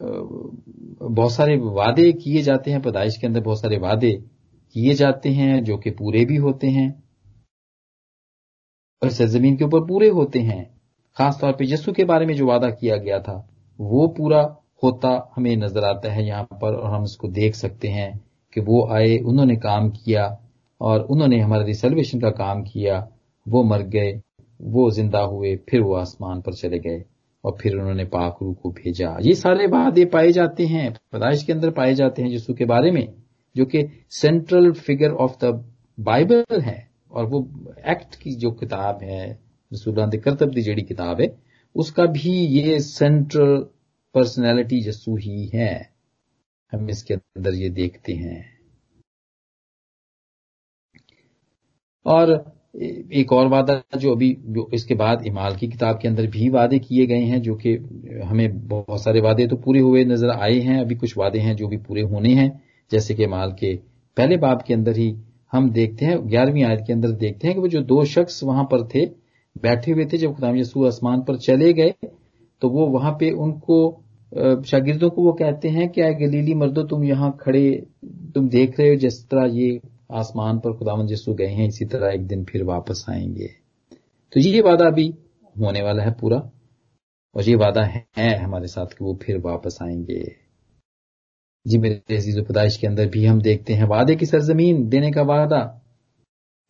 बहुत 0.00 1.32
सारे 1.32 1.56
वादे 1.56 2.12
किए 2.12 2.42
जाते 2.42 2.70
हैं, 2.70 2.82
पैदाइश 2.82 3.16
के 3.16 3.26
अंदर 3.26 3.40
बहुत 3.40 3.60
सारे 3.60 3.78
वादे 3.78 4.12
किए 4.74 4.94
जाते 4.94 5.28
हैं, 5.28 5.64
जो 5.64 5.76
कि 5.78 5.90
पूरे 5.90 6.24
भी 6.24 6.36
होते 6.36 6.66
हैं। 6.66 7.05
और 9.02 9.10
सरजमीन 9.10 9.56
के 9.56 9.64
ऊपर 9.64 9.80
पूरे 9.80 10.08
होते 10.08 10.38
हैं। 10.38 10.64
खासतौर 11.16 11.52
पे 11.52 11.64
यस्सु 11.64 11.92
के 11.92 12.04
बारे 12.04 12.26
में 12.26 12.34
जो 12.34 12.46
वादा 12.46 12.70
किया 12.70 12.96
गया 12.96 13.18
था, 13.20 13.48
वो 13.78 14.06
पूरा 14.08 14.56
होता 14.82 15.32
हमें 15.36 15.56
नज़र 15.56 15.84
आता 15.84 16.12
है 16.12 16.26
यहाँ 16.26 16.58
पर 16.60 16.74
और 16.74 16.90
हम 16.90 17.04
इसको 17.04 17.28
देख 17.28 17.54
सकते 17.54 17.88
हैं 17.88 18.24
कि 18.52 18.60
वो 18.60 18.86
आए, 18.86 19.18
उन्होंने 19.18 19.56
काम 19.56 19.90
किया 19.90 20.38
और 20.80 21.00
उन्होंने 21.00 21.40
हमारे 21.40 21.64
रिसर्वेशन 21.64 22.20
का 22.20 22.30
काम 22.30 22.62
किया। 22.62 23.06
वो 23.48 23.62
मर 23.62 23.82
गए, 23.82 24.20
वो 24.60 24.90
ज़िंदा 24.90 25.20
हुए, 25.20 25.56
फिर 25.70 25.80
वो 25.80 25.94
आसमान 25.94 26.40
पर 26.40 26.52
चले 26.52 26.78
गए 26.78 27.04
और 27.44 27.56
फिर 27.60 27.76
उन्होंने 27.76 28.04
पाकरू 28.04 28.52
को 28.52 28.70
भेजा। 28.70 29.16
ये 29.20 29.34
सारे 29.34 29.66
वादे 29.66 30.04
पाए 30.04 30.32
जाते 30.32 30.66
हैं, 30.66 30.92
पैदाइश 31.12 31.42
के 31.42 31.52
अंदर 31.52 31.70
पाए 31.70 31.94
जाते 31.94 32.22
हैं 32.22 32.30
यीशु 32.30 32.54
के 32.54 32.64
बारे 32.64 32.90
में, 32.90 33.08
जो 33.56 33.64
कि 33.64 33.86
central 34.10 34.72
figure 34.72 35.10
of 35.10 35.44
the 35.44 35.64
Bible 35.98 36.60
है। 36.60 36.85
और 37.10 37.26
वो 37.26 37.40
एक्ट 37.86 38.14
की 38.14 38.34
जो 38.34 38.50
किताब 38.50 39.02
है 39.02 39.38
रसूलां 39.72 40.08
दे 40.10 40.18
करतब 40.18 40.50
दी 40.50 40.62
जेड़ी 40.62 40.82
किताब 40.82 41.20
है, 41.20 41.36
उसका 41.76 42.06
भी 42.06 42.30
ये 42.30 42.80
सेंट्रल 42.80 43.56
पर्सनैलिटी 44.14 44.78
यसू 44.88 45.16
ही 45.16 45.46
है। 45.46 45.90
हम 46.72 46.90
इसके 46.90 47.14
अंदर 47.14 47.54
ये 47.54 47.68
देखते 47.70 48.12
हैं। 48.12 48.44
और 52.06 52.30
एक 53.12 53.32
और 53.32 53.46
वादा 53.48 53.82
जो 53.98 54.12
अभी, 54.12 54.32
जो 54.40 54.70
इसके 54.74 54.94
बाद 54.94 55.26
इमाल 55.26 55.56
की 55.56 55.68
किताब 55.68 55.98
के 56.02 56.08
अंदर 56.08 56.26
भी 56.26 56.48
वादे 56.48 56.78
किए 56.78 57.06
गए 57.06 57.22
हैं, 57.22 57.40
जो 57.42 57.54
कि 57.56 57.74
हमें 58.24 58.66
बहुत 58.68 59.02
सारे 59.04 59.20
वादे 59.20 59.46
तो 59.46 59.56
पूरे 59.56 59.80
हुए 59.80 60.04
नज़र 60.04 60.30
आए 60.30 60.58
हैं, 60.60 60.80
अभी 60.80 60.94
कुछ 60.94 61.16
वादे 61.16 61.38
हैं 61.38 61.56
जो 61.56 61.68
भी 61.68 61.76
पूरे 61.76 62.02
होने 62.02 62.34
हैं, 62.34 62.50
जैसे 62.90 63.14
कि 63.14 63.24
इमाल 63.24 63.52
के 63.52 63.74
पहले 64.16 64.36
बाब 64.36 64.62
के 64.62 64.74
अंदर 64.74 64.96
ही 64.96 65.10
हम 65.56 65.70
देखते 65.70 66.04
हैं, 66.06 66.18
ग्यारहवीं 66.28 66.64
आयत 66.64 66.84
के 66.86 66.92
अंदर 66.92 67.10
देखते 67.16 67.46
हैं 67.48 67.54
कि 67.56 67.60
वो 67.60 67.68
जो 67.68 67.80
दो 67.84 68.04
शख्स 68.06 68.42
वहाँ 68.44 68.64
पर 68.64 68.86
थे, 68.94 69.06
बैठे 69.56 69.92
हुए 69.92 70.04
थे 70.06 70.18
जब 70.18 70.34
खुदाम 70.34 70.56
यसू 70.56 70.84
आसमान 70.86 71.22
पर 71.22 71.36
चले 71.38 71.72
गए 71.72 71.94
तो 72.62 72.68
वो 72.70 72.86
वहाँ 72.88 73.12
पे 73.20 73.30
उनको 73.30 73.78
शागिर्दों 74.62 75.08
को 75.10 75.22
वो 75.22 75.32
कहते 75.32 75.68
हैं 75.68 75.88
कि, 75.88 76.00
आए 76.00 76.14
गलीली 76.14 76.54
मर्दो, 76.54 76.82
तुम 76.82 77.04
यहाँ 77.04 77.36
खड़े, 77.40 77.70
तुम 78.34 78.48
देख 78.48 78.78
रहे 78.80 78.88
हो 78.88 78.96
जिस 78.96 79.22
तरह 79.28 79.46
ये 79.54 79.80
आसमान 80.12 80.58
पर 80.58 80.72
खुदावन 80.72 81.08
यसू 81.10 81.34
गए 81.34 81.46
हैं, 81.46 81.68
इसी 81.68 81.84
तरह 81.84 82.12
एक 82.12 82.26
दिन 82.26 82.44
फिर 82.44 82.64
वापस 82.64 83.04
आएँगे। 83.10 83.46
तो 84.32 84.40
ये 84.40 84.60
वादा 84.60 84.90
भी 84.90 85.06
होने 85.56 85.82
वाला 85.82 86.02
है 86.02 86.12
पूरा, 86.20 86.38
और 87.34 87.48
ये 87.48 87.54
वादा 87.56 87.84
है 87.84 88.36
हमारे 88.38 88.66
साथ 88.66 88.86
कि 88.86 89.04
वो 89.04 89.18
फिर 89.22 89.38
वापस 89.38 89.78
आएँगे। 89.82 90.24
जी, 91.66 91.78
मेरे 91.78 92.16
अज़ीज़ 92.16 92.40
पैदाइश 92.40 92.76
के 92.76 92.86
अंदर 92.86 93.06
भी 93.06 93.24
हम 93.26 93.40
देखते 93.40 93.74
हैं, 93.74 93.84
वादे 93.84 94.16
की 94.16 94.26
सरजमीन 94.26 94.88
देने 94.88 95.10
का 95.12 95.22
वादा 95.22 95.82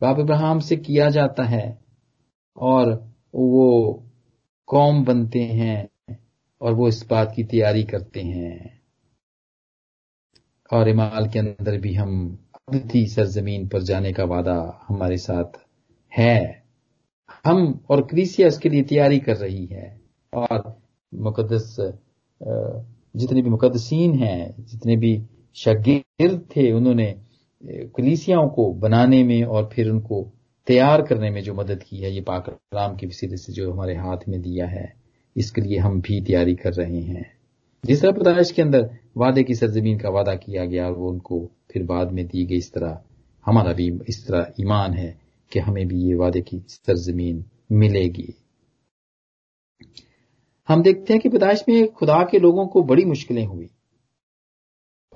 बाप 0.03 0.19
इब्राहम 0.19 0.59
से 0.59 0.77
किया 0.77 1.11
जाता 1.11 1.45
है 1.45 1.79
और 2.57 2.93
वो 3.35 4.03
कौम 4.67 5.05
बनते 5.05 5.41
हैं 5.41 5.89
और 6.61 6.73
वो 6.73 6.89
इस 6.89 7.07
बात 7.11 7.33
की 7.37 7.45
तैयारी 7.45 7.83
करते 7.85 8.21
हैं। 8.21 8.83
और 10.73 10.89
इमाल 10.89 11.29
के 11.29 11.39
अंदर 11.39 11.79
भी 11.79 11.95
हम 11.95 12.39
अबदी 12.55 13.07
सरजमीन 13.07 13.69
पर 13.69 13.83
जाने 13.83 14.13
का 14.13 14.25
वादा 14.25 14.85
हमारे 14.89 15.17
साथ 15.17 15.59
है। 16.19 16.65
हम 17.45 17.85
और 17.91 18.07
क्रीसिया 18.07 18.49
इसके 18.49 18.69
लिए 18.69 18.83
तैयारी 18.83 19.19
कर 19.19 19.37
रही 19.37 19.67
है 19.67 20.01
और 20.33 20.81
मुकदस 21.15 21.77
जितने 23.17 23.43
भी 23.43 23.51
मुकदसीन 23.51 24.15
हैं, 24.19 24.65
जितने 24.65 24.97
भी 24.97 25.23
शगिर्द 25.55 26.47
थे, 26.57 26.73
उन्होंने 26.73 27.15
कलीसियाओं 27.65 28.49
को 28.49 28.73
बनाने 28.73 29.23
में 29.25 29.43
और 29.45 29.71
फिर 29.73 29.91
उनको 29.91 30.33
तैयार 30.67 31.03
करने 31.03 31.31
में 31.31 31.43
जो 31.43 31.55
मदद 31.55 31.83
की 31.83 31.97
है, 31.97 32.15
ये 32.15 32.21
पाक 32.21 32.59
के 32.75 33.07
वसीले 33.07 33.37
से 33.37 33.53
जो 33.53 33.73
हमारे 33.73 33.95
हाथ 33.95 34.29
में 34.29 34.41
दिया 34.43 34.67
है, 34.67 34.93
इसके 35.37 35.61
लिए 35.61 35.79
हम 35.79 36.01
भी 36.01 36.21
तैयारी 36.21 36.55
कर 36.55 36.73
रहे 36.73 37.01
हैं। 37.01 37.37
जिस 37.85 38.03
तरह 38.03 38.13
पैदाइश 38.13 38.51
के 38.51 38.63
अंदर 38.63 38.91
वादे 39.17 39.43
की 39.43 39.55
सरजमीन 39.55 39.99
का 39.99 40.09
वादा 40.09 40.35
किया 40.35 40.65
गया 40.65 40.87
और 40.87 40.93
वो 40.93 41.11
उनको 41.11 41.51
फिर 41.73 41.83
बाद 41.83 42.13
में 42.13 42.27
दी 42.27 42.45
गई, 42.47 42.57
इस 42.57 42.73
तरह 42.73 43.01
हमारा 43.47 43.73
भी, 43.73 44.01
इस 44.09 44.27
तरह 44.27 44.53
ईमान 44.61 44.93
है 44.93 45.19
कि 45.53 45.59
हमें 45.59 45.87
भी 45.89 46.03
ये 46.03 46.15
वादे 46.15 46.41
की 46.41 46.65
सरजमीन 46.69 47.45
मिलेगी। 47.73 48.35
हम 50.69 50.83
देखते 50.83 51.13
हैं 51.13 51.23
कि 51.23 51.29
पैदाइश 51.29 51.65
में 51.69 51.93
खुदा 51.93 52.29
के 52.31 52.39
लोगों 52.39 52.67
को 52.67 52.83
बड़ी 52.83 53.05
मुश्किलें 53.05 53.47
हुई। 53.47 53.67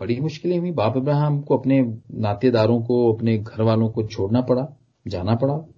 बड़ी 0.00 0.20
मुश्किलें 0.20 0.58
हुई। 0.58 0.70
बाप 0.70 0.96
इब्राहिम 0.96 1.40
को 1.40 1.56
अपने 1.56 1.98
नातेदारों 2.14 2.82
को, 2.82 3.12
अपने 3.12 3.38
घर 3.38 3.62
वालों 3.62 3.88
को 3.88 4.06
छोड़ना 4.06 4.40
पड़ा, 4.40 4.76
जाना 5.06 5.34
पड़ा। 5.34 5.68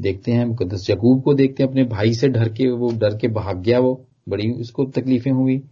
देखते 0.00 0.32
हैं 0.32 0.44
मुकदस 0.44 0.90
यकूब 0.90 1.22
को 1.22 1.34
देखते 1.34 1.62
हैं, 1.62 1.70
अपने 1.70 1.84
भाई 1.84 2.14
से 2.14 2.28
डर 2.28 2.48
के, 2.48 2.70
वो 2.70 2.90
डर 2.90 3.16
के 3.16 3.28
भाग 3.28 3.60
गया 3.60 3.78
वो। 3.78 4.06
बड़ी 4.28 4.50
उसको 4.50 4.84
तकलीफें 4.84 5.32
हुई। 5.32 5.62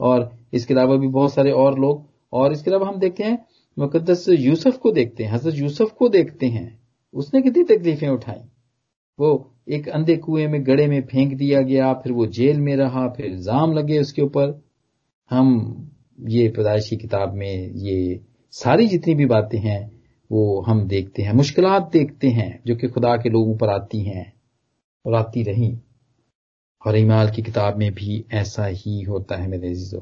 और 0.00 0.36
इसके 0.52 0.74
अलावा 0.74 0.96
भी 0.96 1.08
बहुत 1.08 1.34
सारे 1.34 1.50
और 1.50 1.78
लोग। 1.78 2.06
और 2.32 2.52
इसके 2.52 2.70
अलावा 2.70 2.88
हम 2.88 2.98
देखते 2.98 3.22
हैं 3.22 3.46
मुकदस 3.78 4.26
यूसुफ 4.28 4.76
को 4.76 4.92
देखते 4.92 5.24
हैं, 5.24 5.32
हज़रत 5.32 5.54
यूसुफ 5.54 5.92
को 5.92 6.08
देखते 6.08 6.46
हैं। 6.46 6.88
उसने 7.14 7.42
कितनी 7.42 7.64
तकलीफें 7.64 8.08
उठाई। 8.08 8.40
वो 9.20 9.53
एक 9.68 9.88
अंधे 9.88 10.16
कुएँ 10.16 10.46
में, 10.46 10.66
गड़े 10.66 10.86
में 10.86 11.00
फेंक 11.02 11.34
दिया 11.34 11.60
गया, 11.60 11.92
फिर 11.94 12.12
वो 12.12 12.26
जेल 12.26 12.60
में 12.60 12.76
रहा, 12.76 13.08
फिर 13.08 13.26
इल्ज़ाम 13.26 13.72
लगे 13.72 13.98
उसके 13.98 14.22
ऊपर। 14.22 14.62
हम 15.30 15.90
ये 16.20 16.48
पैदाइशी 16.48 16.96
किताब 16.96 17.34
में 17.34 17.70
ये 17.70 18.20
सारी 18.52 18.86
जितनी 18.86 19.14
भी 19.14 19.26
बातें 19.26 19.58
हैं, 19.58 20.02
वो 20.30 20.60
हम 20.60 20.86
देखते 20.88 21.22
हैं, 21.22 21.32
मुश्किलात 21.32 21.90
देखते 21.92 22.28
हैं, 22.28 22.62
जो 22.66 22.76
कि 22.76 22.88
खुदा 22.88 23.16
के 23.16 23.30
लोगों 23.30 23.56
पर 23.56 23.68
आती 23.68 24.00
हैं 24.00 24.32
और 25.04 25.14
आती 25.14 25.42
रही। 25.42 25.78
और 26.86 26.96
इमाल 26.96 27.30
की 27.30 27.42
किताब 27.42 27.76
में 27.76 27.92
भी 27.94 28.24
ऐसा 28.32 28.66
ही 28.66 29.00
होता 29.02 29.36
है 29.36 29.48
मेरे 29.48 29.74
जीजो 29.74 30.00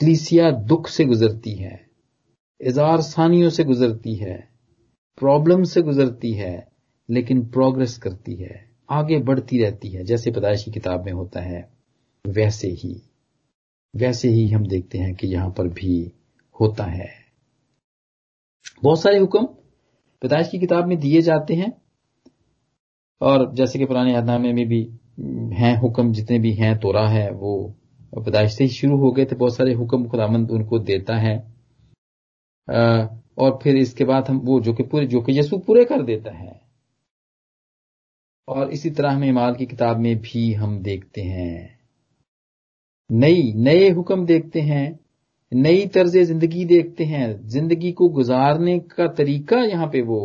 कलीसिया 0.00 0.50
दुख 0.50 0.88
से 0.88 1.04
गुजरती 1.04 1.54
है, 1.54 1.80
इजार 2.60 3.00
सानियों 3.00 3.50
से 3.50 3.64
गुजरती 3.64 4.14
है, 4.14 4.48
प्रॉब्लम 5.18 5.62
से 5.62 5.82
गुजरती 5.82 6.32
है 6.32 6.70
लेकिन 7.10 7.46
प्रोग्रेस 7.46 7.98
करती 7.98 8.34
है, 8.34 8.70
आगे 8.90 9.18
बढ़ती 9.18 9.62
रहती 9.62 9.88
है, 9.88 10.04
जैसे 10.04 10.30
पैदाइश 10.30 10.64
की 10.64 10.70
किताब 10.70 11.04
में 11.04 11.12
होता 11.12 11.40
है, 11.40 11.68
वैसे 12.26 12.68
ही। 12.68 13.02
वैसे 13.96 14.28
ही 14.28 14.48
हम 14.48 14.66
देखते 14.66 14.98
हैं 14.98 15.14
कि 15.14 15.26
यहाँ 15.26 15.50
पर 15.50 15.68
भी 15.68 16.12
होता 16.60 16.84
है। 16.84 17.08
बहुत 18.82 19.00
सारे 19.00 19.18
हुक्म 19.18 19.46
पैदाइश 20.22 20.48
की 20.48 20.58
किताब 20.58 20.86
में 20.86 20.98
दिए 20.98 21.22
जाते 21.22 21.54
हैं, 21.54 21.72
और 23.20 23.54
जैसे 23.54 23.78
कि 23.78 23.84
पुराने 23.84 24.12
यादनामे 24.12 24.52
में 24.52 24.68
भी 24.68 24.82
हैं 25.56 25.76
हुक्म, 25.76 26.12
जितने 26.12 26.38
भी 26.38 26.52
हैं, 26.52 26.78
तोरा 26.78 27.08
है, 27.08 27.30
वो 27.30 27.74
पैदाइश 28.14 28.52
से 28.52 28.64
ही 28.64 28.70
शुरू 28.70 28.96
हो 28.96 29.12
गए 29.12 29.24
थे। 29.24 29.36
बहुत 29.36 29.56
सारे 29.56 29.74
हुक्म 29.74 30.08
खुदामंद 30.08 30.50
उनको 30.50 30.78
देता 30.78 31.16
है। 31.16 31.36
और 33.38 33.58
फिर 33.62 33.76
इसके 33.76 34.04
बाद 34.04 34.28
हम 34.28 34.38
वो 34.38 34.60
जो 34.60 34.72
कि 34.72 34.82
पूरे, 34.82 35.06
जो 35.06 35.20
कि 35.20 35.38
यसु 35.38 35.58
पूरे 35.58 35.84
कर 35.84 36.02
देता 36.02 36.36
है। 36.36 36.59
और 38.48 38.70
इसी 38.70 38.90
तरह 38.90 39.10
हमें 39.10 39.32
माल 39.32 39.54
की 39.54 39.66
किताब 39.66 39.98
में 39.98 40.16
भी 40.20 40.52
हम 40.52 40.78
देखते 40.82 41.22
हैं। 41.22 41.78
नई 43.10 43.52
नए 43.58 43.88
हुक्म 43.90 44.24
देखते 44.26 44.60
हैं 44.60 44.98
नई 45.52 45.86
तर्ज 45.86 46.16
ज़िंदगी 46.18 46.64
देखते 46.64 47.04
हैं। 47.04 47.28
ज़िंदगी 47.48 47.92
को 47.92 48.08
गुजारने 48.08 48.78
का 48.78 49.06
तरीका 49.14 49.62
यहाँ 49.64 49.86
पे 49.86 50.02
वो 50.02 50.20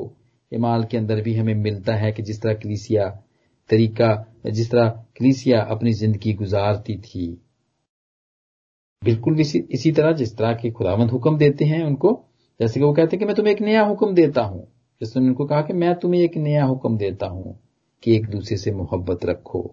इमाल 0.51 0.83
के 0.83 0.97
अंदर 0.97 1.21
भी 1.21 1.33
हमें 1.35 1.53
मिलता 1.55 1.95
है 1.95 2.11
कि 2.11 2.23
जिस 2.23 2.41
तरह 2.41 2.53
कलीसिया 2.53 3.09
तरीका 3.69 4.09
जिस 4.47 4.69
तरह 4.71 4.89
कलीसिया 5.17 5.61
अपनी 5.61 5.91
ज़िंदगी 5.93 6.33
गुजारती 6.33 6.97
थी। 6.97 7.27
बिल्कुल 9.01 9.39
इसी, 9.39 9.59
इसी 9.71 9.91
तरह 9.91 10.11
जिस 10.11 10.35
तरह 10.37 10.53
के 10.53 10.71
खुदावंद 10.71 11.11
हुक्म 11.11 11.37
देते 11.37 11.65
हैं 11.65 11.83
उनको 11.83 12.11
जैसे 12.59 12.79
कि 12.79 12.85
वो 12.85 12.93
कहते 12.93 13.15
हैं 13.15 13.19
कि 13.19 13.25
मैं 13.25 13.35
तुम्हें 13.35 13.53
एक 13.53 13.61
नया 13.61 13.81
हुक्म 13.83 14.13
देता 14.13 14.41
हूँ। 14.41 14.61
जैसे 15.01 15.19
उनको 15.19 15.45
कहा 15.45 15.61
कि 15.61 15.73
मैं 15.73 15.93
तुम्हें 15.95 16.21
एक 16.21 16.37
नया 16.37 16.63
हुक्म 16.65 16.97
देता 16.97 17.27
हूँ। 17.27 17.59
कि 18.05 18.15
एक 18.15 18.29
दूसरे 18.29 18.57
से 18.57 18.71
मोहब्बत 18.71 19.25
रखो। 19.25 19.63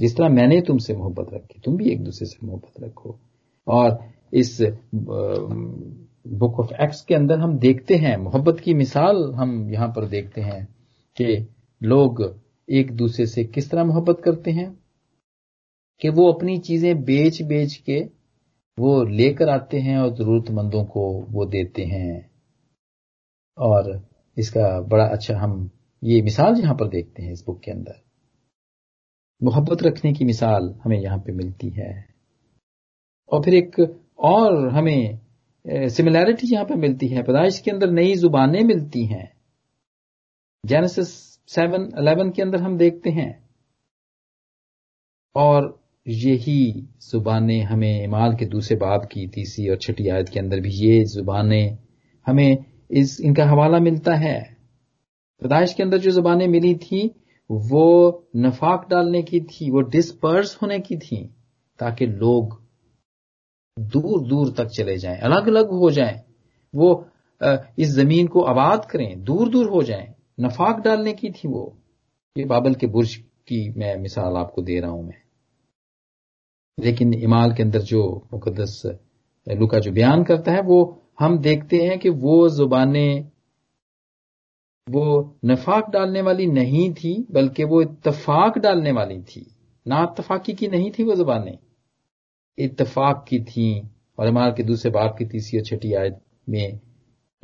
जिस 0.00 0.16
तरह 0.16 0.28
मैंने 0.28 0.60
तुमसे 0.60 0.94
मोहब्बत 0.94 1.32
रखी, 1.34 1.60
तुम 1.60 1.76
भी 1.76 1.90
एक 1.90 2.02
दूसरे 2.04 2.26
से 2.26 2.46
मोहब्बत 2.46 2.82
रखो। 2.84 3.18
और 3.66 3.98
इस 4.32 4.60
बुक 6.28 6.58
ऑफ़ 6.60 6.72
एक्ट्स 6.82 7.00
के 7.00 7.14
अंदर 7.14 7.38
हम 7.38 7.58
देखते 7.58 7.96
हैं, 7.96 8.16
मोहब्बत 8.16 8.60
की 8.60 8.74
मिसाल 8.74 9.32
हम 9.34 9.70
यहाँ 9.70 9.88
पर 9.88 10.06
देखते 10.08 10.40
हैं 10.40 10.64
कि 11.16 11.46
लोग 11.80 12.22
एक 12.68 12.90
दूसरे 12.92 13.26
से 13.26 13.44
किस 13.44 13.70
तरह 13.70 13.84
मोहब्बत 13.84 14.20
करते 14.24 14.50
हैं, 14.50 14.70
कि 16.02 16.08
वो 16.08 16.32
अपनी 16.32 16.58
चीज़ें 16.58 17.04
बेच 17.04 17.42
बेच 17.42 17.74
के 17.86 18.00
वो 18.78 19.02
लेकर 19.04 19.48
आते 19.48 19.78
हैं 19.78 19.98
और 19.98 20.14
जरूरतमंदों 20.14 20.84
को 20.84 21.02
वो 21.30 21.44
देते 21.46 21.84
हैं। 21.84 22.30
और 23.58 23.90
इसका 24.36 24.80
बड़ा 24.80 25.04
अच्छा 25.04 25.38
हम 25.38 25.70
ये 26.04 26.22
मिसाल 26.22 26.54
यहाँ 26.56 26.74
पर 26.74 26.88
देखते 26.88 27.22
हैं 27.22 27.32
इस 27.32 27.44
बुक 27.46 27.62
के 27.62 27.70
अंदर। 27.70 28.02
मोहब्बत 29.42 29.82
रखने 29.82 30.12
की 30.12 30.24
मिसाल 30.24 30.80
हमें 30.84 31.00
यहाँ 31.00 31.18
पे 31.18 31.32
मिलती 31.32 31.70
है। 31.70 32.08
और 33.32 33.42
फिर 33.42 33.54
एक 33.54 33.98
और 34.18 34.68
हमें 34.68 35.20
सिमिलैरिटी 35.88 36.46
यहाँ 36.46 36.64
पे 36.64 36.74
मिलती 36.74 37.08
है। 37.08 37.22
पैदाइश 37.22 37.58
के 37.58 37.70
अंदर 37.70 37.90
नई 37.90 38.14
जुबानें 38.14 38.64
मिलती 38.64 39.06
हैं। 39.06 39.32
जेनेसिस 40.66 41.08
सेवन 41.48 41.90
अलेवन 41.90 42.30
के 42.30 42.42
अंदर 42.42 42.62
हम 42.62 42.78
देखते 42.78 43.10
हैं। 43.10 43.48
और 45.34 45.84
यही 46.08 46.72
जुबानें 47.10 47.62
हमें 47.62 48.04
इमाल 48.04 48.36
के 48.36 48.44
दूसरे 48.44 48.76
बाब 48.76 49.04
की, 49.04 49.28
तीसरी 49.28 49.68
और 49.68 49.76
छठी 49.76 50.08
आयत 50.08 50.28
के 50.28 50.40
अंदर 50.40 50.60
भी 50.60 50.70
ये 50.70 51.04
जुबानें 51.04 51.78
हमें 52.26 52.64
इस, 52.90 53.20
इनका 53.20 53.46
हवाला 53.46 53.78
मिलता 53.78 54.14
है। 54.14 54.57
पैदाइश 55.42 55.74
के 55.74 55.82
अंदर 55.82 55.98
जो 55.98 56.10
जुबानें 56.10 56.46
मिली 56.48 56.74
थी, 56.74 57.06
वो 57.50 58.24
नफाक 58.36 58.88
डालने 58.90 59.22
की 59.22 59.40
थी, 59.40 59.70
वो 59.70 59.80
डिस्पर्स 59.80 60.56
होने 60.62 60.78
की 60.78 60.96
थी, 60.96 61.24
ताकि 61.78 62.06
लोग 62.06 62.60
दूर 63.76 64.26
दूर 64.28 64.52
तक 64.52 64.66
चले 64.66 64.96
जाएँ, 64.98 65.18
अलग 65.18 65.48
अलग 65.48 65.70
हो 65.70 65.90
जाएँ, 65.90 66.20
वो 66.74 67.06
इस 67.78 67.88
ज़मीन 67.88 68.26
को 68.26 68.40
आबाद 68.42 68.84
करें, 68.84 69.24
दूर 69.24 69.48
दूर 69.48 69.68
हो 69.70 69.82
जाएँ। 69.82 70.14
नफाक 70.40 70.80
डालने 70.80 71.12
की 71.12 71.30
थी 71.30 71.48
वो। 71.48 71.76
ये 72.36 72.44
बाबल 72.44 72.74
के 72.74 72.86
बुर्ज 72.86 73.14
की 73.48 73.68
मैं 73.76 73.96
मिसाल 73.96 74.36
आपको 74.36 74.62
दे 74.62 74.78
रहा 74.80 74.90
हूँ 74.90 75.06
मैं। 75.06 75.22
लेकिन 76.78 77.14
इमाल 77.14 77.54
के 77.54 77.62
अंदर 77.62 77.80
जो 77.82 78.02
मुकदस 78.32 78.82
लुका 79.46 79.78
जो 79.78 79.92
बयान 79.92 80.24
करता 80.24 80.52
है, 80.52 80.60
वो 80.62 81.02
हम 81.20 81.38
देखते 81.38 81.76
हैं 81.76 81.98
कि 81.98 82.08
वो 82.08 82.48
जुबानें 82.48 83.30
वो 84.90 85.36
नफाक 85.44 85.90
डालने 85.90 86.22
वाली 86.22 86.46
नहीं 86.46 86.92
थी, 86.94 87.26
बल्कि 87.30 87.64
वो 87.64 87.82
इतफाक 87.82 88.58
डालने 88.58 88.92
वाली 88.92 89.20
थी। 89.20 89.46
ना 89.86 90.02
इतफाकी 90.02 90.52
की 90.52 90.68
नहीं 90.68 90.90
थी 90.90 91.02
वो 91.02 91.14
जुबानें। 91.14 91.58
इतफाक 92.58 93.24
की 93.28 93.40
थी 93.40 93.82
और 94.18 94.28
इमाल 94.28 94.52
के 94.52 94.62
दूसरे 94.62 94.90
बाप 94.90 95.16
की 95.18 95.24
तीसरी 95.24 95.58
और 95.58 95.64
छठी 95.64 95.92
आयत 95.92 96.18
में 96.48 96.80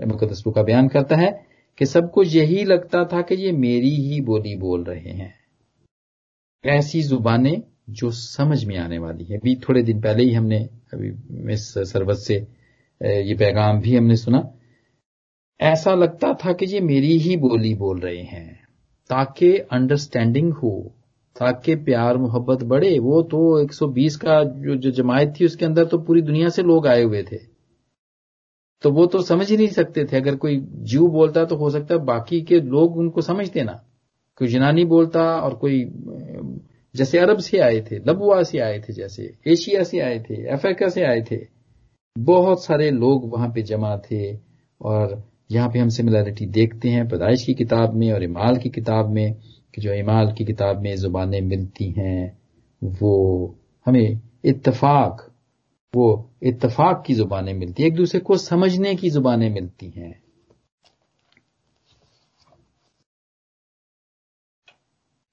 मुकदस 0.06 0.42
का 0.48 0.62
बयान 0.62 0.88
करता 0.88 1.16
है 1.16 1.46
कि 1.78 1.86
सबको 1.86 2.22
यही 2.22 2.64
लगता 2.64 3.04
था 3.04 3.20
कि 3.22 3.34
ये 3.34 3.52
मेरी 3.52 3.90
ही 3.90 4.20
बोली 4.20 4.56
बोल 4.56 4.84
रहे 4.84 5.12
हैं। 5.12 5.34
ऐसी 6.64 7.02
जुबानें 7.02 7.62
जो 7.90 8.10
समझ 8.10 8.64
में 8.64 8.76
आने 8.78 8.98
वाली 8.98 9.24
है। 9.24 9.36
अभी 9.36 9.54
थोड़े 9.56 9.82
दिन 9.82 10.00
पहले 10.00 10.22
ही 10.22 10.32
हमने, 10.32 10.58
अभी 10.94 11.10
मिस 11.30 11.72
सरबत 11.78 12.16
से 12.16 12.34
ये 13.02 13.34
पैगाम 13.34 13.80
भी 13.80 13.96
हमने 13.96 14.16
सुना। 14.16 14.50
ऐसा 15.60 15.94
लगता 15.94 16.32
था 16.34 16.52
कि 16.52 16.66
ये 16.66 16.80
मेरी 16.80 17.18
ही 17.18 17.36
बोली 17.36 17.74
बोल 17.74 18.00
रहे 18.00 18.22
हैं। 18.22 18.64
ताकि 19.10 19.58
अंडरस्टैंडिंग 19.58 20.52
हो 20.52 20.92
ताकि 21.38 21.74
प्यार 21.76 22.16
मोहब्बत 22.16 22.62
बढ़े 22.62 22.98
वो 22.98 23.22
तो 23.22 23.64
120 23.64 24.16
का 24.16 24.42
जो, 24.44 24.76
जो 24.76 24.90
जमायत 24.90 25.34
थी 25.40 25.44
उसके 25.44 25.64
अंदर 25.64 25.84
तो 25.84 25.98
पूरी 25.98 26.22
दुनिया 26.22 26.48
से 26.48 26.62
लोग 26.62 26.86
आए 26.86 27.02
हुए 27.02 27.22
थे। 27.22 27.36
तो 28.82 28.90
वो 28.90 29.06
तो 29.06 29.22
समझ 29.22 29.50
ही 29.50 29.56
नहीं 29.56 29.68
सकते 29.68 30.04
थे 30.04 30.16
अगर 30.16 30.36
कोई 30.36 30.60
जीव 30.60 31.06
बोलता 31.08 31.44
तो 31.44 31.56
हो 31.56 31.70
सकता 31.70 31.94
है 31.94 32.00
बाकी 32.00 32.42
के 32.42 32.60
लोग 32.60 32.96
उनको 32.96 33.20
समझते 33.20 33.62
ना 33.62 33.84
कोई 34.36 34.48
जनानी 34.48 34.84
बोलता 34.84 35.20
और 35.20 35.54
कोई 35.54 35.84
जैसे 36.96 37.18
अरब 37.18 37.38
से 37.38 37.58
आए 37.58 37.80
थे 37.80 37.98
लबुआ 37.98 38.42
से 38.42 38.58
आए 38.58 38.80
थे 38.80 38.92
जैसे 38.92 39.34
एशिया 39.46 39.82
से 39.82 40.00
आए 40.00 40.18
थे 40.30 40.46
अफ्रीका 40.46 40.88
से 40.88 41.04
आए 41.04 41.22
थे 41.30 41.46
बहुत 42.18 42.64
सारे 42.64 42.90
लोग 42.90 43.32
वहाँ 43.32 43.48
पे 43.48 43.62
जमा 43.62 43.96
थे 43.96 44.36
और 44.80 45.33
यहाँ 45.54 45.68
पे 45.68 45.78
हम 45.78 45.88
सिमिलैरिटी 45.88 46.46
देखते 46.46 46.88
हैं, 46.88 47.08
पैदाइश 47.08 47.44
की 47.44 47.54
किताब 47.54 47.94
में 47.94 48.12
और 48.12 48.22
इमाल 48.22 48.56
की 48.56 48.68
किताब 48.68 49.10
में, 49.10 49.34
कि 49.74 49.80
जो 49.80 49.92
इमाल 49.92 50.32
की 50.32 50.44
किताब 50.44 50.80
में 50.80 50.96
जुबानें 50.96 51.40
मिलती 51.40 51.90
हैं, 51.90 52.38
वो 52.82 53.58
हमें 53.86 54.20
इत्तफाक, 54.44 55.32
वो 55.94 56.30
इत्तफाक 56.42 57.04
की 57.06 57.14
जुबानें 57.14 57.54
मिलती 57.54 57.82
हैं, 57.82 57.90
एक 57.90 57.96
दूसरे 57.96 58.20
को 58.20 58.36
समझने 58.36 58.94
की 58.94 59.10
जुबानें 59.10 59.50
मिलती 59.50 59.90
हैं। 59.90 60.24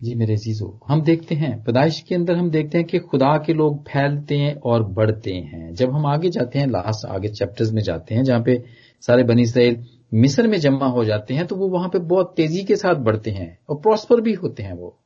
जी 0.03 0.15
मेरे 0.15 0.35
जीजो 0.35 0.79
हम 0.87 1.01
देखते 1.01 1.35
हैं, 1.35 1.63
पैदाइश 1.63 1.99
के 2.01 2.15
अंदर 2.15 2.35
हम 2.35 2.49
देखते 2.49 2.77
हैं 2.77 2.87
कि 2.87 2.99
खुदा 2.99 3.37
के 3.37 3.53
लोग 3.53 3.81
फैलते 3.83 4.37
हैं 4.37 4.55
और 4.55 4.83
बढ़ते 4.83 5.33
हैं। 5.33 5.73
जब 5.73 5.91
हम 5.91 6.05
आगे 6.05 6.29
जाते 6.29 6.59
हैं, 6.59 6.67
लास्ट 6.67 7.05
आगे 7.05 7.29
चैप्टर्स 7.29 7.71
में 7.71 7.81
जाते 7.81 8.15
हैं, 8.15 8.23
जहाँ 8.23 8.41
पे 8.41 8.63
सारे 9.01 9.23
बनी 9.23 9.41
इसराइल 9.41 9.85
मिस्र 10.13 10.47
में 10.47 10.59
जमा 10.59 10.85
हो 10.85 11.05
जाते 11.05 11.33
हैं 11.33 11.47
तो 11.47 11.55
वो 11.55 11.67
वहाँ 11.67 11.89
पे 11.89 11.99
बहुत 11.99 12.33
तेज़ी 12.37 12.63
के 12.63 12.75
साथ 12.75 12.95
बढ़ते 12.95 13.31
हैं 13.31 13.59
और 13.69 13.75
प्रॉस्पर 13.75 14.21
भी 14.21 14.33
होते 14.33 14.63
हैं 14.63 14.73
वो। 14.73 14.99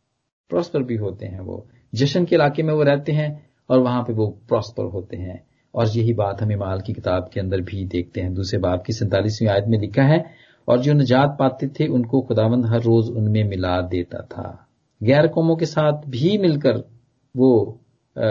प्रॉस्पर 0.49 0.83
भी 0.83 0.95
होते 0.95 1.25
हैं 1.25 1.39
वो। 1.39 1.67
जशन 1.95 2.25
के 2.25 2.35
इलाके 2.35 2.63
में 2.63 2.73
वो 2.73 2.83
रहते 2.83 3.11
हैं 3.11 3.49
और 3.69 3.79
वहाँ 3.79 4.03
पे 4.03 4.13
वो 4.13 4.27
प्रॉस्पर 4.47 4.83
होते 4.83 5.17
हैं। 5.17 5.47
और 5.75 5.87
यही 5.87 6.13
बात 6.13 6.41
हमें 6.41 6.55
माल 6.55 6.81
की 6.81 6.93
किताब 6.93 7.29
के 7.33 7.39
अंदर 7.39 7.61
भी 7.61 7.85
देखते 7.85 8.21
हैं। 8.21 8.33
दूसरे 8.33 8.59
बाप 8.59 8.83
की 8.87 8.93
सैंतालीसवीं 8.93 9.49
आयत 9.49 9.65
में 9.67 9.79
लिखा 9.79 10.03
है 10.03 10.25
और 10.67 10.79
जो 10.79 10.93
निजात 10.93 11.37
पाते 11.39 11.67
थे 11.67 11.87
उनको 11.87 12.21
खुदावंद 12.21 12.65
हर 12.65 12.81
रोज 12.81 13.09
उनमें 13.09 13.43
मिला 13.43 13.81
देता 13.81 14.21
था। 14.21 14.67
गैर 15.03 15.27
कौमों 15.27 15.55
के 15.55 15.65
साथ 15.65 16.01
भी 16.07 16.37
मिलकर 16.37 16.83
वो 17.37 17.79
आ, 18.17 18.23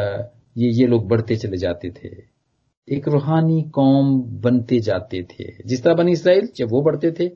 ये 0.56 0.70
ये 0.70 0.86
लोग 0.86 1.08
बढ़ते 1.08 1.36
चले 1.36 1.56
जाते 1.56 1.90
थे। 1.90 2.33
एक 2.88 3.08
रूहानी 3.08 3.62
कौम 3.74 4.20
बनते 4.42 4.78
जाते 4.80 5.22
थे। 5.22 5.44
जिस 5.66 5.82
तरह 5.84 5.94
बनी 5.94 6.12
इसराइल, 6.12 6.48
जब 6.56 6.70
वो 6.70 6.82
बढ़ते 6.82 7.10
थे 7.10 7.28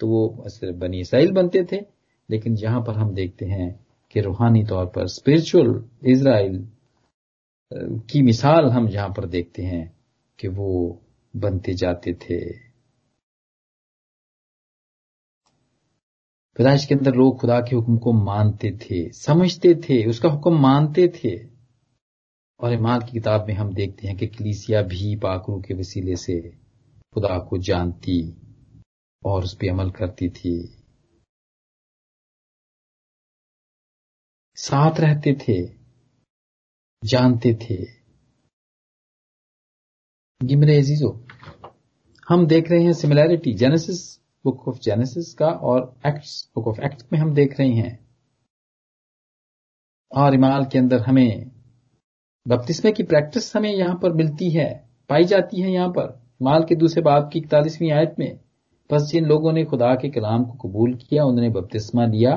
तो 0.00 0.06
वो 0.08 0.46
बनी 0.78 1.00
इसराइल 1.00 1.32
बनते 1.32 1.64
थे। 1.72 1.80
लेकिन 2.28 2.56
यहाँ 2.58 2.80
पर 2.80 2.94
हम 2.94 3.12
देखते 3.14 3.46
हैं 3.46 3.68
कि 4.14 4.20
रूहानी 4.20 4.64
तौर 4.64 4.86
पर 4.86 5.06
स्पिरिचुअल 5.08 5.84
इसराइल 6.06 6.56
की 8.10 8.22
मिसाल 8.22 8.70
हम 8.70 8.88
यहाँ 8.88 9.08
पर 9.08 9.26
देखते 9.26 9.62
हैं 9.62 9.92
कि 10.38 10.48
वो 10.48 11.00
बनते 11.34 11.74
जाते 11.74 12.12
थे। 12.14 12.38
पैदाइश 16.56 16.84
के 16.86 16.94
अंदर 16.94 17.14
लोग 17.14 17.38
खुदा 17.40 17.60
के 17.60 17.76
हुक्म 17.76 17.96
को 17.98 18.12
मानते 18.14 18.70
थे, 18.80 19.08
समझते 19.12 19.74
थे, 19.84 20.04
उसका 20.10 20.28
हुक्म 20.28 20.60
मानते 20.60 21.08
थे। 21.16 21.53
और 22.60 22.72
इमाल 22.72 23.00
की 23.00 23.12
किताब 23.12 23.46
में 23.48 23.54
हम 23.54 23.74
देखते 23.74 24.06
हैं 24.06 24.16
कि 24.16 24.26
कलीसिया 24.26 24.82
भी 24.82 25.16
पाकरू 25.16 25.60
के 25.60 25.74
वसीले 25.74 26.16
से 26.16 26.40
खुदा 27.14 27.38
को 27.38 27.58
जानती 27.58 28.36
और 29.26 29.44
उस 29.44 29.54
पर 29.54 29.70
अमल 29.70 29.90
करती 29.90 30.28
थी। 30.28 30.54
साथ 34.56 35.00
रहते 35.00 35.32
थे, 35.34 35.78
जानते 37.04 37.54
थे। 37.54 37.84
जी 40.42 40.56
मेरे 40.56 40.76
अजीजो, 40.78 41.26
हम 42.28 42.46
देख 42.46 42.70
रहे 42.70 42.84
हैं 42.84 42.92
similarity 42.92 43.54
Genesis 43.54 44.18
book 44.44 44.68
of 44.68 44.78
Genesis 44.78 45.34
का 45.34 45.46
और 45.46 46.00
एक्ट्स 46.06 46.52
बुक 46.54 46.66
ऑफ़ 46.66 46.80
एक्ट 46.80 47.12
में 47.12 47.18
हम 47.18 47.34
देख 47.34 47.60
रहे 47.60 47.72
हैं। 47.72 48.04
और 50.12 50.34
इमाल 50.34 50.64
के 50.64 50.78
अंदर 50.78 51.00
हमें 51.00 51.53
बपतिस्मे 52.46 52.90
की 52.92 53.02
प्रैक्टिस 53.02 53.56
हमें 53.56 53.70
यहाँ 53.70 53.94
पर 53.94 54.12
मिलती 54.12 54.50
है, 54.50 54.84
पाई 55.10 55.24
जाती 55.24 55.60
है 55.60 55.70
यहाँ 55.72 55.88
पर। 55.88 56.20
माल 56.42 56.64
के 56.64 56.74
दूसरे 56.74 57.02
बाप 57.02 57.28
की 57.32 57.38
इकतालीसवीं 57.38 57.90
आयत 57.92 58.14
में, 58.18 58.38
बस 58.90 59.02
जिन 59.02 59.26
लोगों 59.26 59.52
ने 59.52 59.64
खुदा 59.64 59.94
के 59.94 60.08
कलाम 60.08 60.44
को 60.44 60.68
कबूल 60.68 60.94
किया, 60.94 61.24
उन्होंने 61.24 61.48
बपतिस्मा 61.50 62.06
लिया 62.06 62.34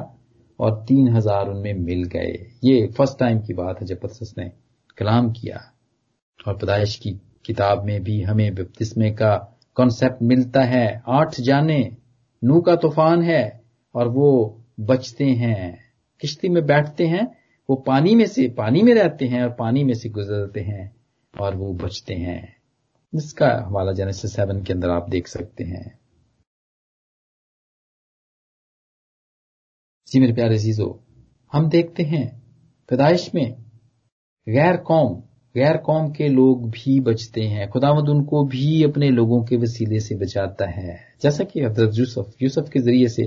और 0.60 0.72
तीन 0.88 1.08
हज़ार 1.08 1.50
उनमें 1.50 1.74
मिल 1.74 2.04
गए। 2.04 2.32
ये 2.64 2.88
फ़र्स्ट 2.88 3.20
टाइम 3.20 3.40
की 3.40 3.54
बात 3.54 3.82
है 3.82 3.88
जब 3.88 4.00
पतरस 4.00 4.34
ने 4.38 4.52
कलाम 4.98 5.32
किया। 5.32 5.62
और 6.40 6.54
पैदाइश 6.54 6.96
की 6.96 7.12
किताब 7.46 7.84
में 7.86 8.04
भी 8.04 8.22
हमें 8.22 8.54
बपतिस्मे 8.56 9.12
का 9.12 9.36
कॉन्सेप्ट 9.78 10.22
मिलता 10.24 10.62
है। 10.64 11.02
आठ 11.08 11.40
जाने, 11.42 11.98
नू 12.42 12.62
का 12.62 12.76
तूफ़ान 12.76 13.22
है 13.22 13.62
और 13.96 14.08
वो 14.08 14.64
बचते 14.80 15.26
हैं, 15.26 15.78
किश्ती 16.22 16.50
में 16.50 16.66
बैठते 16.66 17.08
हैं 17.08 17.28
वो 17.70 17.76
पानी 17.76 18.16
में 18.16 18.26
से, 18.26 18.48
पानी 18.48 18.82
में 18.84 18.94
रहते 18.94 19.26
हैं 19.26 19.44
और 19.44 19.50
पानी 19.50 19.84
में 19.84 19.94
से 19.94 20.10
गुजरते 20.10 20.60
हैं 20.60 20.96
और 21.34 21.56
वो 21.56 21.74
बचते 21.74 22.14
हैं। 22.14 22.56
इसका 23.14 23.48
हवाला 23.68 23.92
जेनेसिस 23.92 24.36
सेवन 24.36 24.64
के 24.64 24.74
अंदर 24.74 24.90
आप 24.90 25.10
देख 25.10 25.28
सकते 25.28 25.64
हैं। 25.64 26.00
जी 30.08 30.20
मेरे 30.20 30.34
प्यारे 30.34 30.60
चीज़ों 30.60 30.90
हम 31.54 31.70
देखते 31.70 32.04
हैं 32.04 32.26
पैदाइश 32.90 33.30
में 33.36 33.56
गैर 34.48 34.78
कौम 34.78 35.16
गैर 35.56 35.78
कौम 35.78 36.10
के 36.12 36.28
लोग 36.28 36.70
भी 36.70 37.00
बचते 37.00 37.42
हैं। 37.42 37.70
खुदावंद 37.70 38.10
उनको 38.10 38.44
भी 38.46 38.84
अपने 38.84 39.10
लोगों 39.10 39.44
के 39.44 39.58
वसीले 39.58 40.00
से 40.00 40.16
बचाता 40.16 40.66
है। 40.66 40.98
जैसा 41.22 41.44
कि 41.44 41.62
हज़रत 41.62 41.98
यूसुफ 41.98 42.42
यूसुफ 42.42 42.70
के 42.70 42.80
ज़रिए 42.80 43.08
से 43.08 43.24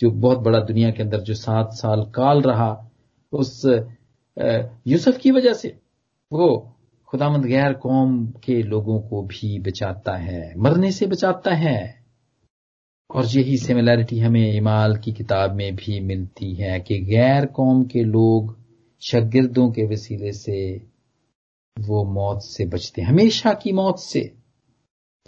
जो 0.00 0.10
बहुत 0.10 0.38
बड़ा 0.38 0.60
दुनिया 0.60 0.90
के 0.90 1.02
अंदर 1.02 1.20
जो 1.20 1.34
सात 1.34 1.72
साल 1.72 2.04
काल 2.14 2.42
रहा 2.42 2.70
उस 3.32 3.64
यूसुफ 4.86 5.18
की 5.18 5.30
वजह 5.30 5.52
से। 5.52 5.68
वो 6.32 6.48
खुदामंद 7.08 7.44
गैर 7.44 7.72
कौम 7.72 8.26
के 8.44 8.62
लोगों 8.62 9.00
को 9.00 9.22
भी 9.22 9.58
बचाता 9.58 10.16
है, 10.16 10.54
मरने 10.58 10.90
से 10.92 11.06
बचाता 11.06 11.54
है। 11.54 12.04
और 13.10 13.26
यही 13.26 13.56
सिमिलैरिटी 13.58 14.18
हमें 14.18 14.52
इमाल 14.52 14.96
की 14.96 15.12
किताब 15.12 15.54
में 15.54 15.74
भी 15.76 16.00
मिलती 16.00 16.54
है 16.54 16.78
कि 16.80 16.98
गैर 17.00 17.46
कौम 17.46 17.84
के 17.84 18.02
लोग 18.04 18.56
शगिर्दों 19.02 19.70
के 19.70 19.84
वसीले 19.86 20.32
से 20.32 20.76
वो 21.76 22.04
मौत 22.04 22.42
से 22.42 22.66
बचते 22.66 23.02
हैं, 23.02 23.08
हमेशा 23.08 23.52
की 23.52 23.72
मौत 23.72 23.98
से 23.98 24.20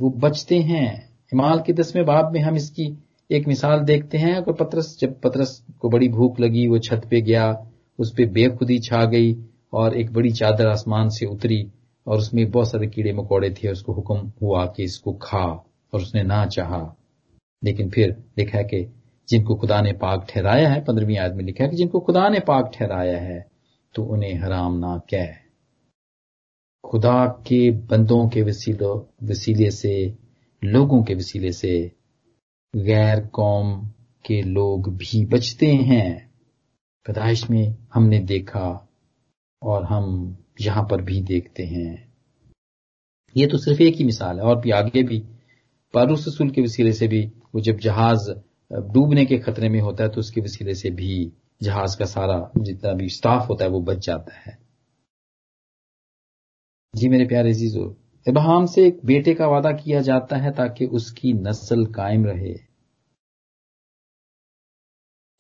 वो 0.01 0.11
बचते 0.11 0.59
हैं। 0.61 1.09
इमाल 1.33 1.61
के 1.61 1.73
दसवें 1.73 2.05
बाब 2.05 2.33
में 2.33 2.41
हम 2.41 2.57
इसकी 2.57 2.87
एक 3.31 3.49
मिसाल 3.49 3.81
देखते 3.81 4.19
हैं, 4.19 4.35
अगर 4.35 4.53
पत्रस, 4.55 4.97
जब 5.01 5.21
पत्रस 5.21 5.63
को 5.81 5.89
बड़ी 5.89 6.09
भूख 6.09 6.41
लगी, 6.41 6.67
वो 6.69 6.79
छत 6.79 7.03
पे 7.11 7.21
गया 7.21 7.53
उस 7.99 8.13
पर 8.13 8.27
बेखुदी 8.27 8.79
छा 8.79 9.05
गई 9.05 9.37
और 9.73 9.97
एक 9.97 10.13
बड़ी 10.13 10.31
चादर 10.31 10.67
आसमान 10.67 11.09
से 11.09 11.27
उतरी 11.27 11.73
और 12.07 12.19
उसमें 12.19 12.51
बहुत 12.51 12.71
सारे 12.71 12.87
कीड़े 12.87 13.13
मकोड़े 13.13 13.51
थे 13.51 13.69
उसको 13.69 13.93
हुक्म 13.93 14.33
हुआ 14.43 14.67
कि 14.67 14.85
इसको 14.85 15.13
खा 15.13 15.45
और 15.93 16.01
उसने 16.01 16.23
ना 16.23 16.47
चाहा। 16.47 16.97
लेकिन 17.65 17.91
फिर 17.91 18.25
लिखा 18.39 18.63
कि 18.63 18.93
जिनको 19.29 19.55
खुदा 19.55 19.81
ने 19.81 19.93
पाक 19.93 20.27
ठहराया 20.31 20.69
है, 20.69 20.85
पंद्रहवीं 20.85 21.19
आयत 21.19 21.33
में 21.33 21.45
लिखा 21.45 21.65
है 21.65 21.71
कि 21.71 21.77
जिनको 21.77 22.01
खुदा 22.01 22.29
ने 22.29 22.41
पाक 22.41 22.73
ठहराया 22.75 23.19
है 23.19 23.51
तो 23.95 24.05
उन्हें 24.05 24.35
हराम 24.35 24.79
ना 24.79 24.99
कह। 24.99 25.27
खुदा 26.85 27.27
के 27.27 27.71
बंदों 27.71 28.29
के 28.29 28.43
वसीलों, 28.43 29.27
वसीले 29.29 29.71
से, 29.71 30.19
लोगों 30.65 31.03
के 31.03 31.15
वसीले 31.15 31.53
से 31.53 31.93
गैर 32.77 33.27
कौम 33.27 33.89
के 34.27 34.43
लोग 34.43 34.97
भी 34.97 35.25
बचते 35.25 35.67
हैं। 35.67 36.28
पैदाइश 37.09 37.51
में 37.51 37.77
हमने 37.95 38.19
देखा 38.19 38.89
और 39.63 39.85
हम 39.85 40.37
यहाँ 40.61 40.83
पर 40.91 41.03
भी 41.03 41.21
देखते 41.21 41.63
हैं। 41.63 42.13
ये 43.37 43.47
तो 43.47 43.59
सिर्फ़ 43.59 43.83
एक 43.83 43.95
ही 43.95 44.05
मिसाल 44.05 44.37
है, 44.37 44.43
और 44.43 44.61
भी 44.61 44.71
आगे 44.71 45.03
भी। 45.03 45.19
पारूस 45.95 46.29
रसूल 46.29 46.51
के 46.51 46.63
वसीले 46.63 46.93
से 46.93 47.09
भी, 47.09 47.25
वो 47.55 47.61
जब 47.61 47.79
जहाज़ 47.79 48.31
डूबने 48.93 49.25
के 49.27 49.39
खतरे 49.39 49.69
में 49.69 49.81
होता 49.81 50.05
है 50.05 50.11
तो 50.11 50.21
उसके 50.21 50.41
वसीले 50.41 50.75
से 50.75 50.91
भी 50.91 51.33
जहाज़ 51.63 51.99
का 51.99 52.05
सारा 52.05 52.51
जितना 52.59 52.93
भी 52.93 53.09
स्टाफ 53.09 53.49
होता 53.49 53.65
है, 53.65 53.71
वो 53.71 53.81
बच 53.81 54.07
जाता 54.07 54.39
है। 54.41 54.59
जी 56.95 57.09
मेरे 57.09 57.27
प्यारे 57.27 57.53
जीजो 57.53 57.97
इब्राहिम 58.27 58.67
से 58.67 58.87
एक 58.87 59.01
बेटे 59.05 59.35
का 59.35 59.47
वादा 59.47 59.73
किया 59.73 60.01
जाता 60.01 60.37
है 60.37 60.51
ताकि 60.51 60.87
उसकी 60.87 61.33
नस्ल 61.33 61.87
कायम 61.87 62.27
रहे। 62.27 62.68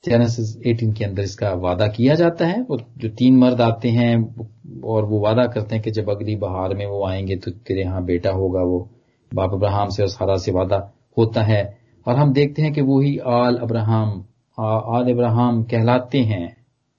जेनेसिस 0.04 0.56
18 0.66 0.92
के 0.94 1.04
अंदर 1.04 1.22
इसका 1.22 1.52
वादा 1.52 1.86
किया 1.86 2.14
जाता 2.14 2.46
है। 2.46 2.60
वो 2.62 2.78
जो 2.98 3.08
तीन 3.08 3.36
मर्द 3.36 3.60
आते 3.60 3.88
हैं 3.88 4.80
और 4.84 5.04
वो 5.04 5.20
वादा 5.20 5.46
करते 5.46 5.74
हैं 5.74 5.84
कि 5.84 5.90
जब 5.90 6.10
अगली 6.10 6.36
बहार 6.36 6.74
में 6.74 6.86
वो 6.86 7.06
आएँगे 7.06 7.36
तो 7.36 7.50
तेरे 7.50 7.82
यहाँ 7.82 8.04
बेटा 8.04 8.30
होगा 8.30 8.62
वो। 8.62 8.88
बाप 9.34 9.52
अब्राहम 9.52 9.88
से 9.88 10.02
और 10.02 10.08
सारा 10.08 10.36
से 10.36 10.52
वादा 10.52 10.92
होता 11.18 11.42
है। 11.42 11.78
और 12.06 12.16
हम 12.16 12.32
देखते 12.32 12.62
हैं 12.62 12.72
कि 12.72 12.80
वो 12.80 13.00
ही 13.00 13.18
आल 13.18 13.56
अब्राहम 13.56 14.24
आल 14.58 15.12
अब्राहम 15.12 15.62
कहलाते 15.62 16.18
हैं। 16.18 16.56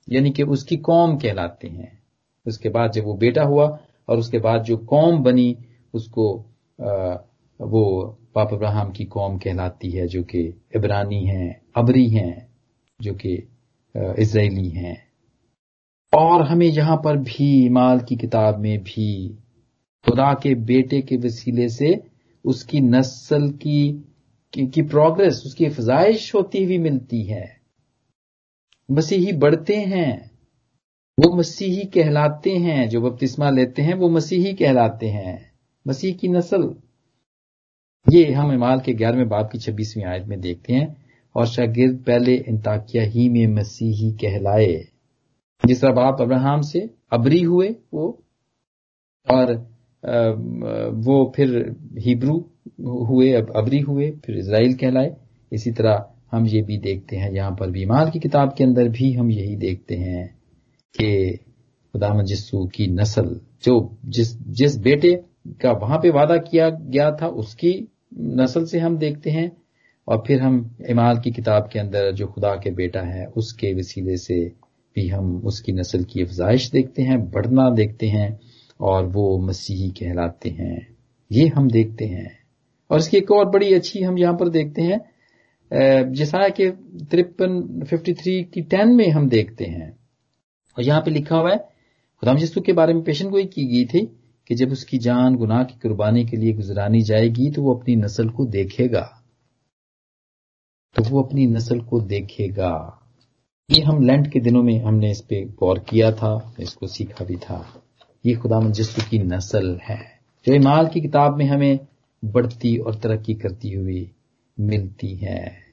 यानी 0.09 0.31
कि 0.31 0.43
उसकी 0.43 0.77
कौम 0.77 1.17
कहलाते 1.17 1.67
हैं। 1.67 2.03
उसके 2.45 2.69
बाद 2.69 2.91
जब 2.91 3.05
वो 3.05 3.13
बेटा 3.13 3.43
हुआ 3.43 3.79
और 4.09 4.17
उसके 4.17 4.39
बाद 4.39 4.63
जो 4.63 4.77
कौम 4.77 5.23
बनी 5.23 5.57
उसको 5.93 6.45
आ, 6.81 7.15
वो 7.61 8.17
बाप 8.35 8.53
अब्राहम 8.53 8.91
की 8.91 9.05
कौम 9.05 9.37
कहलाती 9.37 9.91
है 9.91 10.07
जो 10.07 10.23
कि 10.23 10.61
इब्रानी 10.75 11.25
हैं 11.25 11.61
अबरी 11.75 12.09
हैं। 12.09 12.48
जो 12.99 13.13
कि 13.13 13.33
इसराइली 13.95 14.69
हैं। 14.69 14.97
और 16.13 16.41
हमें 16.47 16.65
यहाँ 16.67 16.97
पर 16.97 17.17
भी 17.17 17.69
माल 17.69 17.99
की 17.99 18.15
किताब 18.15 18.59
में 18.59 18.77
भी 18.83 19.29
खुदा 20.05 20.33
के 20.33 20.53
बेटे 20.55 21.01
के 21.01 21.17
वसीले 21.17 21.69
से 21.69 22.01
उसकी 22.45 22.79
नस्ल 22.81 23.49
की 23.49 24.05
की, 24.53 24.67
की 24.67 24.81
प्रोग्रेस 24.81 25.41
उसकी 25.45 25.65
अफजाइश 25.65 26.33
होती 26.35 26.63
हुई 26.63 26.77
मिलती 26.77 27.23
है। 27.23 27.45
मसीही 28.89 29.33
बढ़ते 29.33 29.75
हैं 29.75 30.31
वो 31.17 31.35
मसीही 31.35 31.85
कहलाते 31.85 32.55
हैं 32.57 32.87
जो 32.89 33.01
बपतिस्मा 33.01 33.49
लेते 33.49 33.81
हैं 33.81 33.93
वो 33.93 34.09
मसीही 34.09 34.53
कहलाते 34.53 35.07
हैं 35.07 35.51
मसीह 35.85 36.15
की 36.15 36.27
नस्ल। 36.27 36.73
ये 38.07 38.31
हम 38.33 38.51
इमाल 38.53 38.79
के 38.79 38.93
ग्यारहवें 38.93 39.29
बाप 39.29 39.49
की 39.51 39.57
छब्बीसवीं 39.57 40.05
आयत 40.05 40.25
में 40.25 40.39
देखते 40.41 40.73
हैं। 40.73 40.98
और 41.35 41.47
शागिर्द 41.47 41.97
पहले 41.97 42.35
इंताकिया 42.37 43.03
ही 43.03 43.27
में 43.29 43.47
मसीही 43.47 44.11
कहलाए। 44.21 44.73
जिस 45.63 45.81
तरह 45.81 45.91
बाप 45.91 46.21
अब्राहम 46.21 46.61
से 46.61 46.89
अबरी 47.11 47.41
हुए, 47.41 47.75
वो 47.93 48.07
और 49.27 49.53
वो 50.97 51.31
फिर 51.35 51.75
हिब्रू 51.97 52.33
हुए, 53.05 53.31
अब 53.33 53.51
अबरी 53.55 53.79
हुए, 53.79 54.09
फिर 54.25 54.37
इसराइल 54.37 54.73
कहलाए। 54.73 55.15
इसी 55.51 55.71
तरह 55.71 56.05
हम 56.31 56.45
ये 56.45 56.61
भी 56.61 56.77
देखते 56.77 57.15
हैं, 57.15 57.31
यहाँ 57.31 57.51
पर 57.51 57.69
बीमार 57.71 58.09
की 58.09 58.19
किताब 58.19 58.53
के 58.57 58.63
अंदर 58.63 58.89
भी 58.89 59.11
हम 59.13 59.31
यही 59.31 59.55
देखते 59.55 59.95
हैं 59.95 60.27
कि 60.95 61.37
खुदा 61.93 62.21
जिस्सू 62.23 62.65
की 62.65 62.87
नस्ल, 62.87 63.39
जो 63.63 63.97
जिस 64.05 64.33
जिस 64.51 64.77
बेटे 64.77 65.13
का 65.61 65.71
वहाँ 65.71 65.97
पे 65.97 66.09
वादा 66.09 66.37
किया 66.37 66.69
गया 66.69 67.11
था, 67.11 67.27
उसकी 67.27 67.87
नस्ल 68.13 68.65
से 68.65 68.79
हम 68.79 68.97
देखते 68.97 69.29
हैं। 69.29 69.51
और 70.09 70.23
फिर 70.27 70.41
हम 70.41 70.55
इमाल 70.89 71.19
की 71.19 71.31
किताब 71.31 71.69
के 71.73 71.79
अंदर 71.79 72.11
जो 72.11 72.27
खुदा 72.27 72.53
के 72.55 72.71
बेटा 72.71 73.01
है, 73.01 73.25
उसके 73.27 73.73
वसीले 73.73 74.17
से 74.17 74.39
भी 74.95 75.07
हम 75.07 75.35
उसकी 75.45 75.71
नस्ल 75.71 76.03
की 76.03 76.21
अफजाइश 76.21 76.69
देखते 76.71 77.01
हैं, 77.01 77.19
बढ़ना 77.31 77.69
देखते 77.69 78.07
हैं 78.07 78.39
और 78.79 79.05
वो 79.07 79.37
मसीही 79.39 79.89
कहलाते 79.91 80.49
हैं। 80.49 80.87
ये 81.31 81.47
हम 81.47 81.69
देखते 81.71 82.05
हैं। 82.05 82.37
और 82.89 82.99
इसकी 82.99 83.17
एक 83.17 83.31
और 83.31 83.49
बड़ी 83.49 83.73
अच्छी 83.73 84.01
हम 84.01 84.17
यहाँ 84.17 84.33
पर 84.33 84.49
देखते 84.49 84.81
हैं 84.81 84.99
जैसा 86.11 86.47
कि 86.49 86.69
तिरपन 87.11 87.83
फिफ्टी 87.89 88.13
थ्री 88.13 88.41
की 88.43 88.61
टेन 88.61 88.89
में 88.89 89.09
हम 89.09 89.27
देखते 89.29 89.65
हैं। 89.65 89.91
और 90.77 90.83
यहाँ 90.83 91.01
पे 91.01 91.11
लिखा 91.11 91.35
हुआ 91.35 91.51
है, 91.51 91.57
खुदाम 91.57 92.37
यीशु 92.37 92.61
के 92.61 92.73
बारे 92.73 92.93
में 92.93 93.03
पेशन 93.03 93.29
गोई 93.29 93.45
की 93.45 93.65
गई 93.65 93.85
थी 93.85 94.05
कि 94.49 94.55
जब 94.55 94.71
उसकी 94.71 94.97
जान 94.97 95.35
गुनाह 95.35 95.63
की 95.63 95.79
कुर्बानी 95.81 96.25
के 96.25 96.37
लिए 96.37 96.53
गुजरानी 96.53 97.01
जाएगी 97.01 97.49
तो 97.51 97.61
वो 97.61 97.73
अपनी 97.75 97.95
नस्ल 97.95 98.29
को 98.29 98.45
देखेगा। 98.47 99.18
तो 100.95 101.03
वो 101.03 101.23
अपनी 101.23 101.47
नस्ल 101.47 101.79
को 101.81 102.01
देखेगा। 102.01 102.99
ये 103.69 103.81
हम 103.81 104.03
लैंड 104.03 104.31
के 104.31 104.39
दिनों 104.39 104.63
में 104.63 104.81
हमने 104.81 105.11
इस 105.11 105.21
पे 105.21 105.45
गौर 105.45 105.79
किया 105.79 106.11
था, 106.11 106.55
इसको 106.59 106.87
सीखा 106.87 107.25
भी 107.25 107.35
था। 107.35 107.83
ये 108.25 108.35
खुदा 108.35 108.59
यीशु 108.59 109.09
की 109.09 109.19
नस्ल 109.19 109.79
है। 109.83 110.19
जो 110.47 110.53
इमाल 110.53 110.87
की 110.87 111.01
किताब 111.01 111.37
में 111.37 111.45
हमें 111.45 111.79
बढ़ती 112.25 112.77
और 112.77 112.95
तरक्की 112.95 113.33
करती 113.33 113.71
हुई 113.71 114.11
मिलती 114.59 115.15
है। 115.15 115.69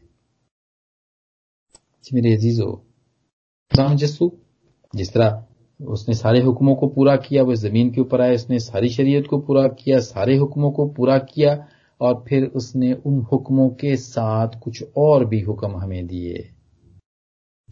मेरे 2.14 2.34
अजीजो, 2.34 2.72
खुदा 3.70 3.92
यीशु 3.92 4.30
जिस 4.94 5.12
तरह 5.12 5.44
उसने 5.80 6.14
सारे 6.14 6.40
हुक्मों 6.40 6.74
को 6.74 6.86
पूरा 6.86 7.16
किया, 7.16 7.42
वो 7.42 7.54
ज़मीन 7.54 7.90
के 7.90 8.00
ऊपर 8.00 8.20
आया 8.20 8.34
उसने 8.34 8.58
सारी 8.58 8.88
शरीयत 8.88 9.26
को 9.26 9.38
पूरा 9.38 9.68
किया, 9.68 9.98
सारे 9.98 10.36
हुक्मों 10.36 10.70
को 10.70 10.86
पूरा 10.88 11.18
किया 11.18 11.68
और 12.00 12.24
फिर 12.28 12.44
उसने 12.46 12.92
उन 13.06 13.20
हुक्मों 13.32 13.68
के 13.70 13.96
साथ 13.96 14.60
कुछ 14.60 14.82
और 14.96 15.24
भी 15.24 15.40
हुक्म 15.40 15.76
हमें 15.76 16.06
दिए, 16.06 16.48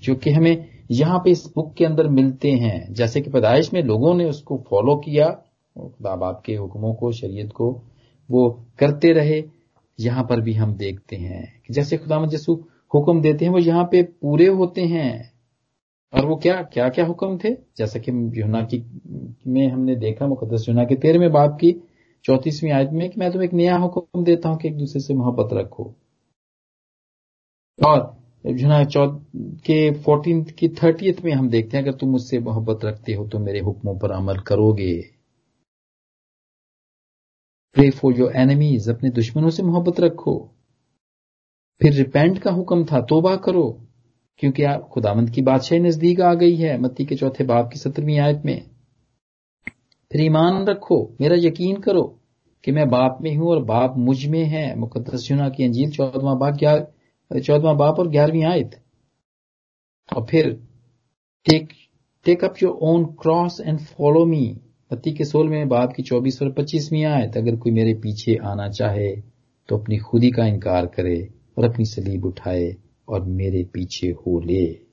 जो 0.03 0.15
कि 0.15 0.31
हमें 0.31 0.69
यहाँ 0.91 1.19
पे 1.19 1.31
इस 1.31 1.45
बुक 1.57 1.75
के 1.75 1.85
अंदर 1.85 2.09
मिलते 2.11 2.51
हैं। 2.53 2.93
जैसे 2.93 3.21
कि 3.21 3.31
पैदाइश 3.31 3.73
में 3.73 3.83
लोगों 3.83 4.15
ने 4.15 4.25
उसको 4.25 4.63
फॉलो 4.71 4.97
किया 4.97 5.29
खुदा 5.77 6.15
बाप 6.17 6.43
के 6.47 6.55
हुक्मों 6.55 6.95
को, 6.95 7.13
शरीयत 7.13 7.53
को, 7.53 7.71
वो 8.29 8.49
करते 8.79 9.13
रहे। 9.13 9.43
यहाँ 9.99 10.25
पर 10.25 10.41
भी 10.41 10.53
हम 10.55 10.75
देखते 10.75 11.17
हैं 11.17 11.63
कि 11.67 11.75
जैसे 11.75 11.97
खुदा 11.97 12.25
जसू 12.27 12.55
हुक्म 12.95 13.21
देते 13.21 13.45
हैं, 13.45 13.53
वो 13.53 13.59
यहाँ 13.59 13.85
पे 13.85 14.03
पूरे 14.03 14.47
होते 14.49 14.83
हैं। 14.83 15.33
और 16.13 16.27
वो 16.27 16.37
क्या 16.37 16.63
क्या 16.65 16.89
क्या 16.89 17.05
हुक्म 17.07 17.39
थे? 17.39 17.53
जैसा 17.79 17.99
कि 17.99 18.13
युना 18.41 18.61
की 18.65 18.79
में 19.47 19.67
हमने 19.69 19.97
देखा 19.97 20.27
मुकदस 20.27 20.67
युना 20.69 20.85
के 20.85 20.95
तेरहवें 20.97 21.33
बाप 21.33 21.57
की 21.61 21.71
चौतीसवीं 22.25 22.71
आयत 22.73 22.91
में 22.93 23.09
कि 23.11 23.21
मैं 23.21 23.31
तुम्हें 23.33 23.49
एक 23.49 23.55
नया 23.55 23.77
हुक्म 23.77 24.25
देता 24.25 24.49
हूँ 24.49 24.59
कि 24.59 24.69
एक 24.69 24.77
दूसरे 24.79 25.01
से 25.01 25.15
मोहब्बत 25.15 25.53
रखो। 25.53 25.85
और 27.79 28.01
यूना 28.45 28.83
के 29.67 29.79
फोर्टीन 30.03 30.43
की 30.59 30.69
थर्टीथ 30.83 31.25
में 31.25 31.33
हम 31.33 31.49
देखते 31.51 31.77
हैं, 31.77 31.85
अगर 31.85 31.97
तुम 31.99 32.11
मुझसे 32.11 32.39
मोहब्बत 32.39 32.85
रखते 32.85 33.15
हो 33.15 33.27
तो 33.29 33.39
मेरे 33.39 33.61
हुक्मों 33.61 33.99
पर 33.99 34.11
अमल 34.11 34.39
करोगे। 34.41 34.95
प्रे 37.77 37.91
फॉर 37.91 38.19
योर 38.19 38.37
एनिमीज 38.37 38.89
अपने 38.89 39.11
दुश्मनों 39.11 39.51
से 39.51 39.63
मोहब्बत 39.63 40.01
रखो। 40.01 40.37
फिर 41.81 41.93
रिपेंट 41.93 42.39
का 42.39 42.51
हुक्म 42.51 42.85
था, 42.85 43.01
तोबा 43.01 43.35
करो, 43.37 43.71
क्योंकि 44.39 44.63
आप 44.65 44.89
खुदामंद 44.93 45.31
की 45.31 45.43
बादशाह 45.43 45.79
नज़दीक 45.79 46.21
आ 46.21 46.33
गई 46.35 46.55
है। 46.57 46.79
मत्ती 46.81 47.05
के 47.05 47.17
चौथे 47.17 47.45
बाप 47.45 47.71
की 47.73 47.79
सत्रहवीं 47.79 48.19
आयत 48.19 48.43
में। 48.45 48.74
फिर 50.13 50.23
ईमान 50.23 50.67
रखो, 50.67 51.17
मेरा 51.21 51.37
यकीन 51.37 51.77
करो 51.77 52.21
कि 52.65 52.73
मैं 52.73 52.89
बाप 52.89 53.19
में 53.23 53.37
हूँ 53.37 53.49
और 53.49 53.63
बाप 53.65 53.95
मुझमें 53.99 54.45
है। 54.45 54.75
मुकदस 54.79 55.31
युना 55.31 55.49
की 55.49 55.65
अंजील 55.65 55.91
चौदवा 55.91 56.35
बाप 56.35 56.59
चौदवा 57.41 57.73
बाप 57.73 57.99
और 57.99 58.09
ग्यारहवीं 58.09 58.45
आयत। 58.45 58.81
और 60.17 60.27
फिर, 60.31 60.51
take 61.47 61.69
take 62.25 62.45
up 62.45 62.55
your 62.63 62.79
own 62.83 63.05
cross 63.05 63.61
and 63.61 63.79
follow 63.79 64.25
me. 64.27 64.61
पति 64.91 65.13
के 65.13 65.25
सोल 65.25 65.49
में 65.49 65.69
बाप 65.69 65.93
की 65.93 66.03
चौबीस 66.03 66.43
और 66.43 66.53
पच्चीसवीं 66.53 67.05
आयत, 67.05 67.37
अगर 67.37 67.57
कोई 67.57 67.73
मेरे 67.73 67.95
पीछे 67.95 68.37
आना 68.37 68.69
चाहे 68.69 69.17
तो 69.69 69.79
अपनी 69.79 69.97
खुदी 69.97 70.31
का 70.31 70.47
इनकार 70.47 70.87
करे 70.87 71.29
और 71.59 71.65
अपनी 71.65 71.85
सलीब 71.85 72.25
उठाए 72.25 72.77
और 73.09 73.25
मेरे 73.25 73.65
पीछे 73.65 74.09
हो 74.09 74.41
ले। 74.41 74.84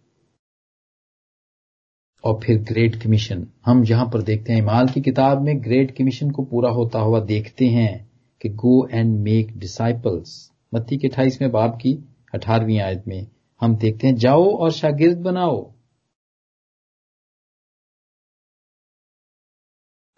और 2.24 2.40
फिर 2.44 2.58
ग्रेट 2.64 2.96
कमीशन 3.04 3.48
हम 3.66 3.84
यहाँ 3.84 4.06
पर 4.06 4.22
देखते 4.22 4.54
हैं, 4.54 4.62
इमाल 4.62 4.88
की 4.88 5.02
किताब 5.02 5.42
में 5.42 5.64
ग्रेट 5.64 5.98
कमीशन 5.98 6.32
को 6.32 6.44
पूरा 6.44 6.70
होता 6.70 7.00
हुआ 7.00 7.20
देखते 7.20 7.66
हैं 7.66 8.12
कि 8.42 8.50
गो 8.50 8.88
एंड 8.88 9.20
मेक 9.20 9.58
डिसाइपल्स 9.58 10.52
मत्ती 10.74 10.98
के 10.98 11.08
अठाईसवें 11.08 11.52
बाब 11.52 11.72
की 11.72 11.94
अठारहवीं 12.34 12.80
आयत 12.80 13.04
में 13.08 13.28
हम 13.62 13.76
देखते 13.76 14.08
हैं, 14.08 14.16
जाओ 14.16 14.50
और 14.56 14.72
शागिर्द 14.72 15.18
बनाओ। 15.18 15.72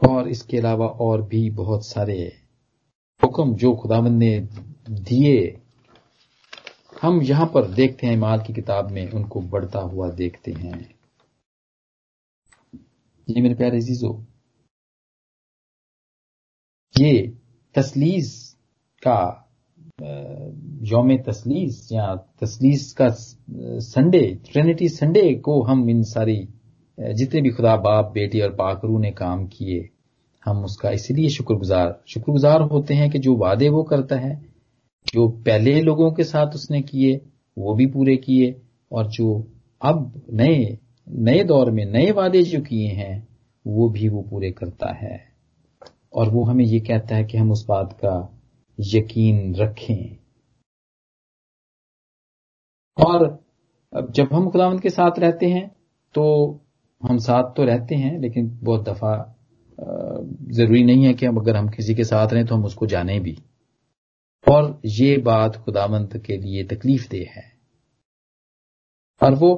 और 0.01 0.27
इसके 0.27 0.57
अलावा 0.57 0.85
और 0.85 1.21
भी 1.21 1.49
बहुत 1.49 1.85
सारे 1.85 2.21
हुक्म 3.23 3.53
जो 3.55 3.73
खुदावंद 3.75 4.17
ने 4.19 4.39
दिए। 4.89 5.61
हम 7.01 7.21
यहाँ 7.21 7.45
पर 7.45 7.67
देखते 7.67 8.07
हैं, 8.07 8.13
इमाल 8.13 8.39
की 8.39 8.53
किताब 8.53 8.91
में 8.91 9.11
उनको 9.11 9.41
बढ़ता 9.41 9.79
हुआ 9.79 10.09
देखते 10.09 10.51
हैं। 10.51 10.92
ये 13.27 13.41
मेरे 13.41 13.55
प्यारे 13.55 13.77
अजीजो, 13.77 14.11
ये 16.93 17.33
तसलीस 17.75 18.31
का 19.03 19.19
योम 20.89 21.15
तसलीस 21.23 21.87
या 21.91 22.15
तसलीस 22.41 22.91
का 22.93 23.07
संडे, 23.09 24.21
ट्रिनिटी 24.51 24.89
संडे 24.89 25.33
को 25.35 25.61
हम 25.63 25.89
इन 25.89 26.03
सारी 26.03 26.37
जितने 26.97 27.41
भी 27.41 27.49
खुदा 27.49 27.75
बाप, 27.77 28.11
बेटी 28.13 28.41
और 28.41 28.51
पाकरू 28.55 28.97
ने 28.99 29.11
काम 29.11 29.45
किए, 29.47 29.89
हम 30.43 30.63
उसका 30.65 30.89
इसलिए 30.91 31.29
शुक्रगुजार 31.29 31.99
शुक्रगुजार 32.07 32.61
होते 32.61 32.93
हैं 32.93 33.09
कि 33.11 33.19
जो 33.19 33.35
वादे 33.37 33.69
वो 33.69 33.83
करता 33.83 34.15
है, 34.15 34.35
जो 35.05 35.27
पहले 35.45 35.79
लोगों 35.81 36.11
के 36.11 36.23
साथ 36.23 36.55
उसने 36.55 36.81
किए, 36.81 37.15
वो 37.57 37.75
भी 37.75 37.85
पूरे 37.87 38.15
किए, 38.17 38.55
और 38.91 39.07
जो 39.09 39.27
अब 39.81 40.11
नए 40.33 40.77
नए 41.07 41.43
दौर 41.43 41.71
में 41.71 41.85
नए 41.85 42.11
वादे 42.11 42.41
जो 42.43 42.61
किए 42.61 42.87
हैं, 42.87 43.27
वो 43.67 43.89
भी 43.89 44.09
वो 44.09 44.21
पूरे 44.21 44.51
करता 44.51 44.93
है। 44.93 45.33
और 46.13 46.29
वो 46.29 46.43
हमें 46.43 46.65
ये 46.65 46.79
कहता 46.79 47.15
है 47.15 47.23
कि 47.23 47.37
हम 47.37 47.51
उस 47.51 47.65
बात 47.65 47.93
का 47.93 48.39
यकीन 48.79 49.55
रखें। 49.55 50.17
और 52.97 53.43
जब 54.11 54.29
हम 54.33 54.49
खुदावंत 54.49 54.81
के 54.81 54.89
साथ 54.89 55.19
रहते 55.19 55.45
हैं 55.45 55.67
तो 56.15 56.23
हम 57.01 57.17
साथ 57.17 57.53
तो 57.57 57.63
रहते 57.63 57.95
हैं, 57.95 58.19
लेकिन 58.19 58.59
बहुत 58.63 58.83
दफ़ा 58.89 59.29
ज़रूरी 60.51 60.83
नहीं 60.83 61.05
है 61.05 61.13
कि 61.13 61.25
हम 61.25 61.37
अगर 61.37 61.55
हम 61.55 61.69
किसी 61.69 61.95
के 61.95 62.03
साथ 62.03 62.33
रहें 62.33 62.45
तो 62.45 62.55
हम 62.55 62.65
उसको 62.65 62.85
जाने 62.85 63.19
भी। 63.19 63.37
और 64.51 64.81
ये 64.85 65.17
बात 65.17 65.55
खुदामंद 65.55 66.17
के 66.17 66.37
लिए 66.37 66.63
तकलीफ़ 66.63 67.09
दे 67.09 67.23
है। 67.31 67.43
और 69.21 69.35
वो 69.35 69.51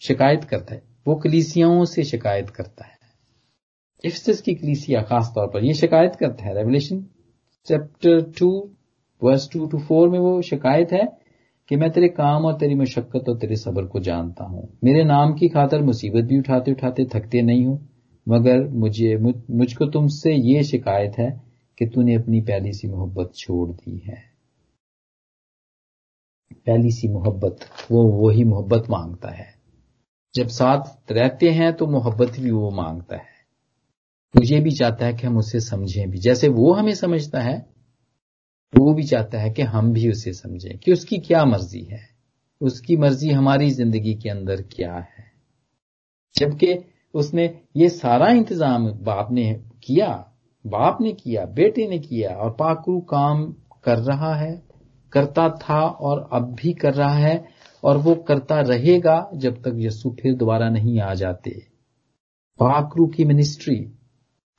शिकायत 0.00 0.44
करता 0.44 0.74
है। 0.74 0.85
वो 1.06 1.14
कलीसियाओं 1.14 1.84
से 1.84 2.04
शिकायत 2.04 2.50
करता 2.50 2.84
है। 2.84 2.94
इफ्सिस 4.04 4.40
की 4.40 4.54
कलीसिया 4.54 5.02
खास 5.02 5.32
तौर 5.34 5.46
पर 5.46 5.64
ये 5.64 5.74
शिकायत 5.74 6.16
करता 6.16 6.44
है। 6.44 6.54
Revelation 6.54 7.06
chapter 7.66 8.20
two 8.38 8.70
verse 9.22 9.48
two 9.52 9.66
two 9.66 9.78
four 9.78 10.08
में 10.08 10.18
वो 10.18 10.42
शिकायत 10.42 10.92
है 10.92 11.18
कि 11.68 11.76
मैं 11.76 11.90
तेरे 11.90 12.08
काम 12.08 12.44
और 12.44 12.58
तेरी 12.58 12.74
मशक्कत 12.74 13.28
और 13.28 13.38
तेरे 13.38 13.56
सबर 13.56 13.86
को 13.86 14.00
जानता 14.00 14.44
हूँ। 14.44 14.78
मेरे 14.84 15.04
नाम 15.04 15.34
की 15.34 15.48
खातर 15.48 15.82
मुसीबत 15.82 16.24
भी 16.24 16.38
उठाते 16.38 16.72
उठाते 16.72 17.04
थकते 17.04 17.42
नहीं 17.42 17.66
हूँ 17.66 17.88
मगर 18.28 18.68
मुझे 18.68 19.16
मुझ, 19.16 19.34
मुझको 19.50 19.86
तुमसे 19.86 20.34
ये 20.34 20.62
शिकायत 20.64 21.18
है 21.18 21.42
कि 21.78 21.86
तूने 21.86 22.14
अपनी 22.14 22.40
पहली 22.40 22.72
सी 22.72 22.88
मोहब्बत 22.88 23.32
छोड़ 23.36 23.68
दी 23.70 23.98
है। 23.98 24.22
पहली 26.66 26.90
सी 26.90 27.08
मोहब्बत 27.08 27.58
वो 27.90 28.02
वही 28.02 28.44
मोहब्बत 28.44 28.90
माँगता 28.90 29.30
है। 29.30 29.55
जब 30.36 30.48
साथ 30.48 31.12
रहते 31.12 31.50
हैं 31.50 31.72
तो 31.72 31.86
मोहब्बत 31.86 32.38
भी 32.40 32.50
वो 32.50 32.70
माँगता 32.70 33.16
है। 33.16 33.34
मुझे 34.34 34.60
भी 34.60 34.70
चाहता 34.70 35.06
है 35.06 35.12
कि 35.12 35.26
हम 35.26 35.36
उसे 35.38 35.60
समझें 35.60 36.10
भी। 36.10 36.18
जैसे 36.18 36.48
वो 36.48 36.72
हमें 36.72 36.94
समझता 36.94 37.40
है 37.40 37.56
वो 38.74 38.92
भी 38.94 39.02
चाहता 39.02 39.38
है 39.38 39.50
कि 39.50 39.62
हम 39.62 39.92
भी 39.92 40.10
उसे 40.10 40.32
समझें 40.32 40.78
कि 40.78 40.92
उसकी 40.92 41.18
क्या 41.18 41.44
मर्ज़ी 41.44 41.82
है। 41.84 42.00
उसकी 42.60 42.96
मर्ज़ी 42.96 43.30
हमारी 43.30 43.70
ज़िंदगी 43.70 44.14
के 44.14 44.28
अंदर 44.28 44.62
क्या 44.72 44.94
है। 44.94 45.24
जबकि 46.34 46.78
उसने 47.14 47.44
ये 47.76 47.88
सारा 47.88 48.28
इंतज़ाम 48.28 48.90
बाप 49.02 49.28
ने 49.32 49.52
किया, 49.82 50.08
बाप 50.64 50.98
ने 51.00 51.12
किया, 51.12 51.44
बेटे 51.44 51.86
ने 51.86 51.98
किया 51.98 52.30
और 52.30 52.50
पाकरू 52.50 52.98
काम 53.00 53.44
कर 53.84 53.98
रहा 53.98 54.34
है, 54.34 54.62
करता 55.12 55.48
था 55.62 55.80
और 55.80 56.28
अब 56.32 56.54
भी 56.54 56.72
कर 56.72 56.94
रहा 56.94 57.14
है। 57.14 57.36
और 57.84 57.96
वो 57.96 58.14
करता 58.14 58.60
रहेगा 58.60 59.30
जब 59.34 59.62
तक 59.62 59.72
यस्सु 59.76 60.16
फिर 60.20 60.34
दोबारा 60.34 60.68
नहीं 60.68 61.00
आ 61.00 61.14
जाते। 61.14 61.50
पाकरू 62.58 63.06
की 63.06 63.24
मिनिस्ट्री 63.24 63.92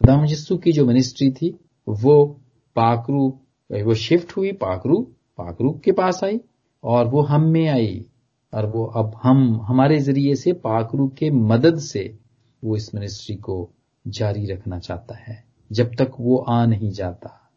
दाम 0.06 0.26
यस्सु 0.26 0.58
की 0.58 0.72
जो 0.72 0.86
मिनिस्ट्री 0.86 1.32
थी, 1.32 1.60
वो 1.90 2.42
पाकरू, 2.76 3.40
वो 3.72 3.94
शिफ्ट 3.94 4.38
हुई, 4.38 4.52
पाकरू 4.52 5.02
पाकरू 5.38 5.82
के 5.86 5.92
पास 5.92 6.24
आई 6.24 6.42
और 6.84 7.08
वो 7.08 7.22
हम 7.22 7.42
में 7.42 7.68
आई 7.68 8.06
और 8.54 8.66
वो 8.66 8.86
अब 8.86 9.20
हम, 9.24 9.62
हमारे 9.62 10.00
ज़रिए 10.00 10.36
से 10.36 10.54
पाकरू 10.54 11.08
के 11.08 11.32
मदद 11.32 11.80
से 11.80 12.20
वो 12.64 12.76
इस 12.76 12.96
मिनिस्ट्री 12.96 13.36
को 13.36 13.74
जारी 14.08 14.46
रखना 14.46 14.80
चाहता 14.80 15.16
है, 15.16 15.44
जब 15.72 15.92
तक 15.96 16.12
वो 16.20 16.38
आ 16.38 16.66
नहीं 16.66 16.92
जाता। 16.92 17.52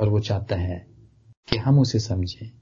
और 0.00 0.08
वो 0.08 0.20
चाहता 0.20 0.56
है 0.56 0.86
कि 1.50 1.58
हम 1.58 1.78
उसे 1.78 1.98
समझें। 1.98 2.55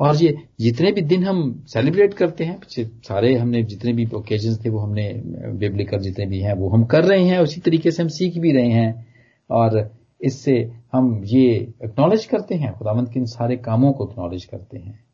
और 0.00 0.16
ये 0.16 0.38
जितने 0.60 0.92
भी 0.92 1.00
दिन 1.00 1.24
हम 1.24 1.64
सेलिब्रेट 1.68 2.14
करते 2.14 2.44
हैं 2.44 2.60
सारे 2.80 3.36
हमने 3.36 3.62
जितने 3.62 3.92
भी 3.92 4.08
ओकेजन 4.14 4.64
थे, 4.64 4.68
वो 4.68 4.78
हमने 4.78 5.22
बिब्लिकल 5.46 5.98
जितने 5.98 6.26
भी 6.26 6.40
हैं, 6.40 6.52
वो 6.52 6.68
हम 6.68 6.84
कर 6.84 7.04
रहे 7.04 7.24
हैं, 7.24 7.38
उसी 7.38 7.60
तरीके 7.60 7.90
से 7.90 8.02
हम 8.02 8.08
सीख 8.08 8.38
भी 8.38 8.52
रहे 8.52 8.70
हैं। 8.70 9.06
और 9.50 9.94
इससे 10.20 10.72
हम 10.92 11.24
ये 11.24 11.74
एक्नॉलेज 11.84 12.26
करते 12.26 12.54
हैं, 12.54 12.72
खुदावंत 12.72 13.12
के 13.12 13.18
इन 13.18 13.24
सारे 13.24 13.56
कामों 13.56 13.92
को 13.92 14.10
एक्नॉलेज 14.10 14.44
करते 14.44 14.78
हैं। 14.78 15.04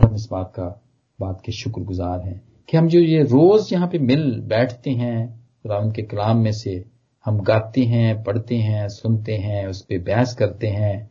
हम 0.00 0.14
इस 0.14 0.28
बात 0.30 0.52
का, 0.56 0.82
बात 1.20 1.42
के 1.46 1.52
शुक्रगुजार 1.52 2.20
हैं 2.20 2.42
कि 2.68 2.76
हम 2.76 2.88
जो 2.88 3.00
ये 3.00 3.22
रोज 3.22 3.72
यहाँ 3.72 3.88
पे 3.88 3.98
मिल 3.98 4.40
बैठते 4.40 4.90
हैं, 4.90 5.48
खुदावंत 5.62 5.96
के 5.96 6.02
कलाम 6.02 6.38
में 6.38 6.52
से 6.52 6.84
हम 7.24 7.40
गाते 7.40 7.80
हैं, 7.80 8.24
पढ़ते 8.24 8.56
हैं, 8.56 8.88
सुनते 8.88 9.36
हैं, 9.36 9.66
उस 9.66 9.82
पर 9.82 9.98
बहस 9.98 10.34
करते 10.34 10.66
हैं। 10.66 11.10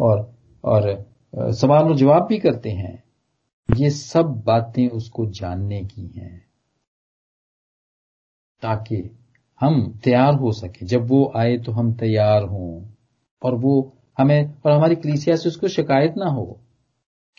और 0.00 0.38
और 0.64 1.07
सवाल 1.36 1.84
और 1.84 1.96
जवाब 1.96 2.26
भी 2.26 2.38
करते 2.38 2.70
हैं। 2.70 3.04
ये 3.76 3.90
सब 3.90 4.22
बातें 4.22 4.88
उसको 4.88 5.26
जानने 5.26 5.84
की 5.84 6.06
हैं। 6.06 6.46
ताकि 8.62 9.18
हम 9.60 10.00
तैयार 10.04 10.34
हो 10.34 10.52
सके। 10.52 10.86
जब 10.86 11.08
वो 11.08 11.32
आए 11.36 11.58
तो 11.58 11.72
हम 11.72 11.92
तैयार 11.92 12.42
हों। 12.42 12.94
और 13.42 13.54
वो 13.54 13.96
हमें, 14.18 14.54
और 14.66 14.72
हमारी 14.72 14.96
कलीसिया 14.96 15.36
से 15.36 15.48
उसको 15.48 15.68
शिकायत 15.68 16.14
ना 16.16 16.26
हो 16.26 16.60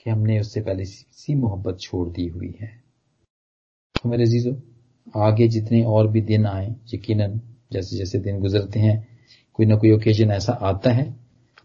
कि 0.04 0.10
हमने 0.10 0.40
उससे 0.40 0.62
पहले 0.62 0.86
सी 0.86 1.36
मोहब्बत 1.36 1.78
छोड़ 1.80 2.10
दी 2.10 2.28
हुई 2.28 2.56
है। 2.62 2.84
तो 4.04 4.10
मेरे 4.10 4.26
जीजो 4.26 4.62
आगे 5.20 5.48
जितने 5.48 5.84
और 5.84 6.08
भी 6.08 6.22
दिन 6.22 6.46
आए, 6.46 6.76
यकीनन 6.94 7.42
जैसे 7.72 7.98
जैसे 7.98 8.20
दिन 8.20 8.40
गुजरते 8.40 8.80
हैं, 8.80 9.20
कोई 9.54 9.66
ना 9.66 9.76
कोई 9.76 9.92
ओकेजन 9.92 10.32
ऐसा 10.32 10.54
आता 10.54 10.92
है 10.92 11.16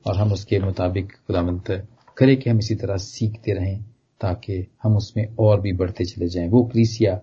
और 0.06 0.16
हम 0.16 0.32
उसके 0.32 0.58
मुताबिक 0.58 1.12
खुदामंत 1.12 1.88
करे 2.16 2.36
कि 2.36 2.50
हम 2.50 2.58
इसी 2.58 2.74
तरह 2.74 2.96
सीखते 2.96 3.52
रहें 3.52 3.82
ताकि 4.20 4.66
हम 4.82 4.96
उसमें 4.96 5.26
और 5.38 5.60
भी 5.60 5.72
बढ़ते 5.72 6.04
चले 6.04 6.28
जाएँ। 6.28 6.48
वो 6.48 6.64
क्रीसिया, 6.64 7.20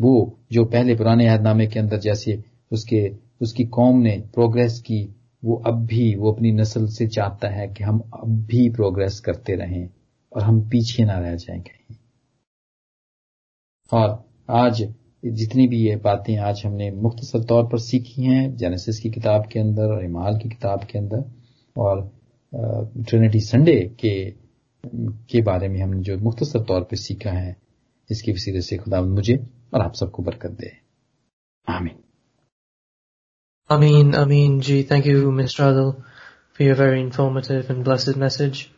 वो 0.00 0.38
जो 0.52 0.64
पहले 0.64 0.94
पुराने 0.94 1.26
यादनामे 1.26 1.66
के 1.66 1.78
अंदर 1.78 1.98
जैसे 1.98 2.42
उसके, 2.72 3.10
उसकी 3.40 3.64
कौम 3.64 4.00
ने 4.00 4.16
प्रोग्रेस 4.34 4.80
की, 4.80 5.14
वो 5.42 5.56
अब 5.66 5.84
भी, 5.86 6.14
वो 6.14 6.32
अपनी 6.32 6.52
नस्ल 6.52 6.86
से 6.88 7.06
चाहता 7.06 7.48
है 7.48 7.66
कि 7.68 7.84
हम 7.84 7.98
अब 8.14 8.44
भी 8.46 8.68
प्रोग्रेस 8.70 9.20
करते 9.20 9.54
रहें 9.54 9.88
और 10.32 10.42
हम 10.42 10.60
पीछे 10.68 11.04
ना 11.04 11.18
रह 11.18 11.34
जाए 11.34 11.58
कहीं। 11.58 11.96
और 13.92 14.24
आज 14.50 14.82
जितनी 15.24 15.66
भी 15.68 15.78
ये 15.78 15.96
बातें 15.96 16.36
आज 16.36 16.62
हमने 16.66 16.90
मुख्तसर 16.90 17.44
तौर 17.44 17.64
पर 17.64 17.78
सीखी 17.78 18.22
हैं 18.22 18.56
जेनेसिस 18.56 18.98
की 18.98 19.10
किताब 19.10 19.46
के 19.46 19.60
अंदर 19.60 19.92
और 19.92 20.04
इमाल 20.04 20.38
की 20.38 20.48
किताब 20.48 20.84
के 20.84 20.98
अंदर, 20.98 21.24
और 21.76 22.10
ट्रिनिटी 22.54 23.40
संडे 23.40 23.80
के 24.00 24.14
के 25.30 25.40
बारे 25.42 25.68
में 25.68 25.80
हमने 25.80 26.02
जो 26.02 26.18
मुख्तसर 26.18 26.64
तौर 26.64 26.82
पर 26.90 26.96
सीखा 26.96 27.30
है 27.30 27.56
इसकी 28.10 28.32
वसीले 28.32 28.60
से 28.60 28.76
खुदा 28.76 29.00
मुझे 29.02 29.36
और 29.74 29.80
आप 29.80 29.94
सबको 29.94 30.22
बरकत 30.22 30.50
दे 30.60 30.72
आमीन 31.68 32.02
Amin, 33.70 34.14
Amin, 34.14 34.60
G. 34.60 34.82
Thank 34.82 35.06
you, 35.06 35.30
Mr. 35.32 35.60
Adil, 35.60 36.04
for 36.52 36.62
your 36.62 36.74
very 36.74 37.00
informative 37.00 37.70
and 37.70 37.82
blessed 37.82 38.14
message. 38.14 38.70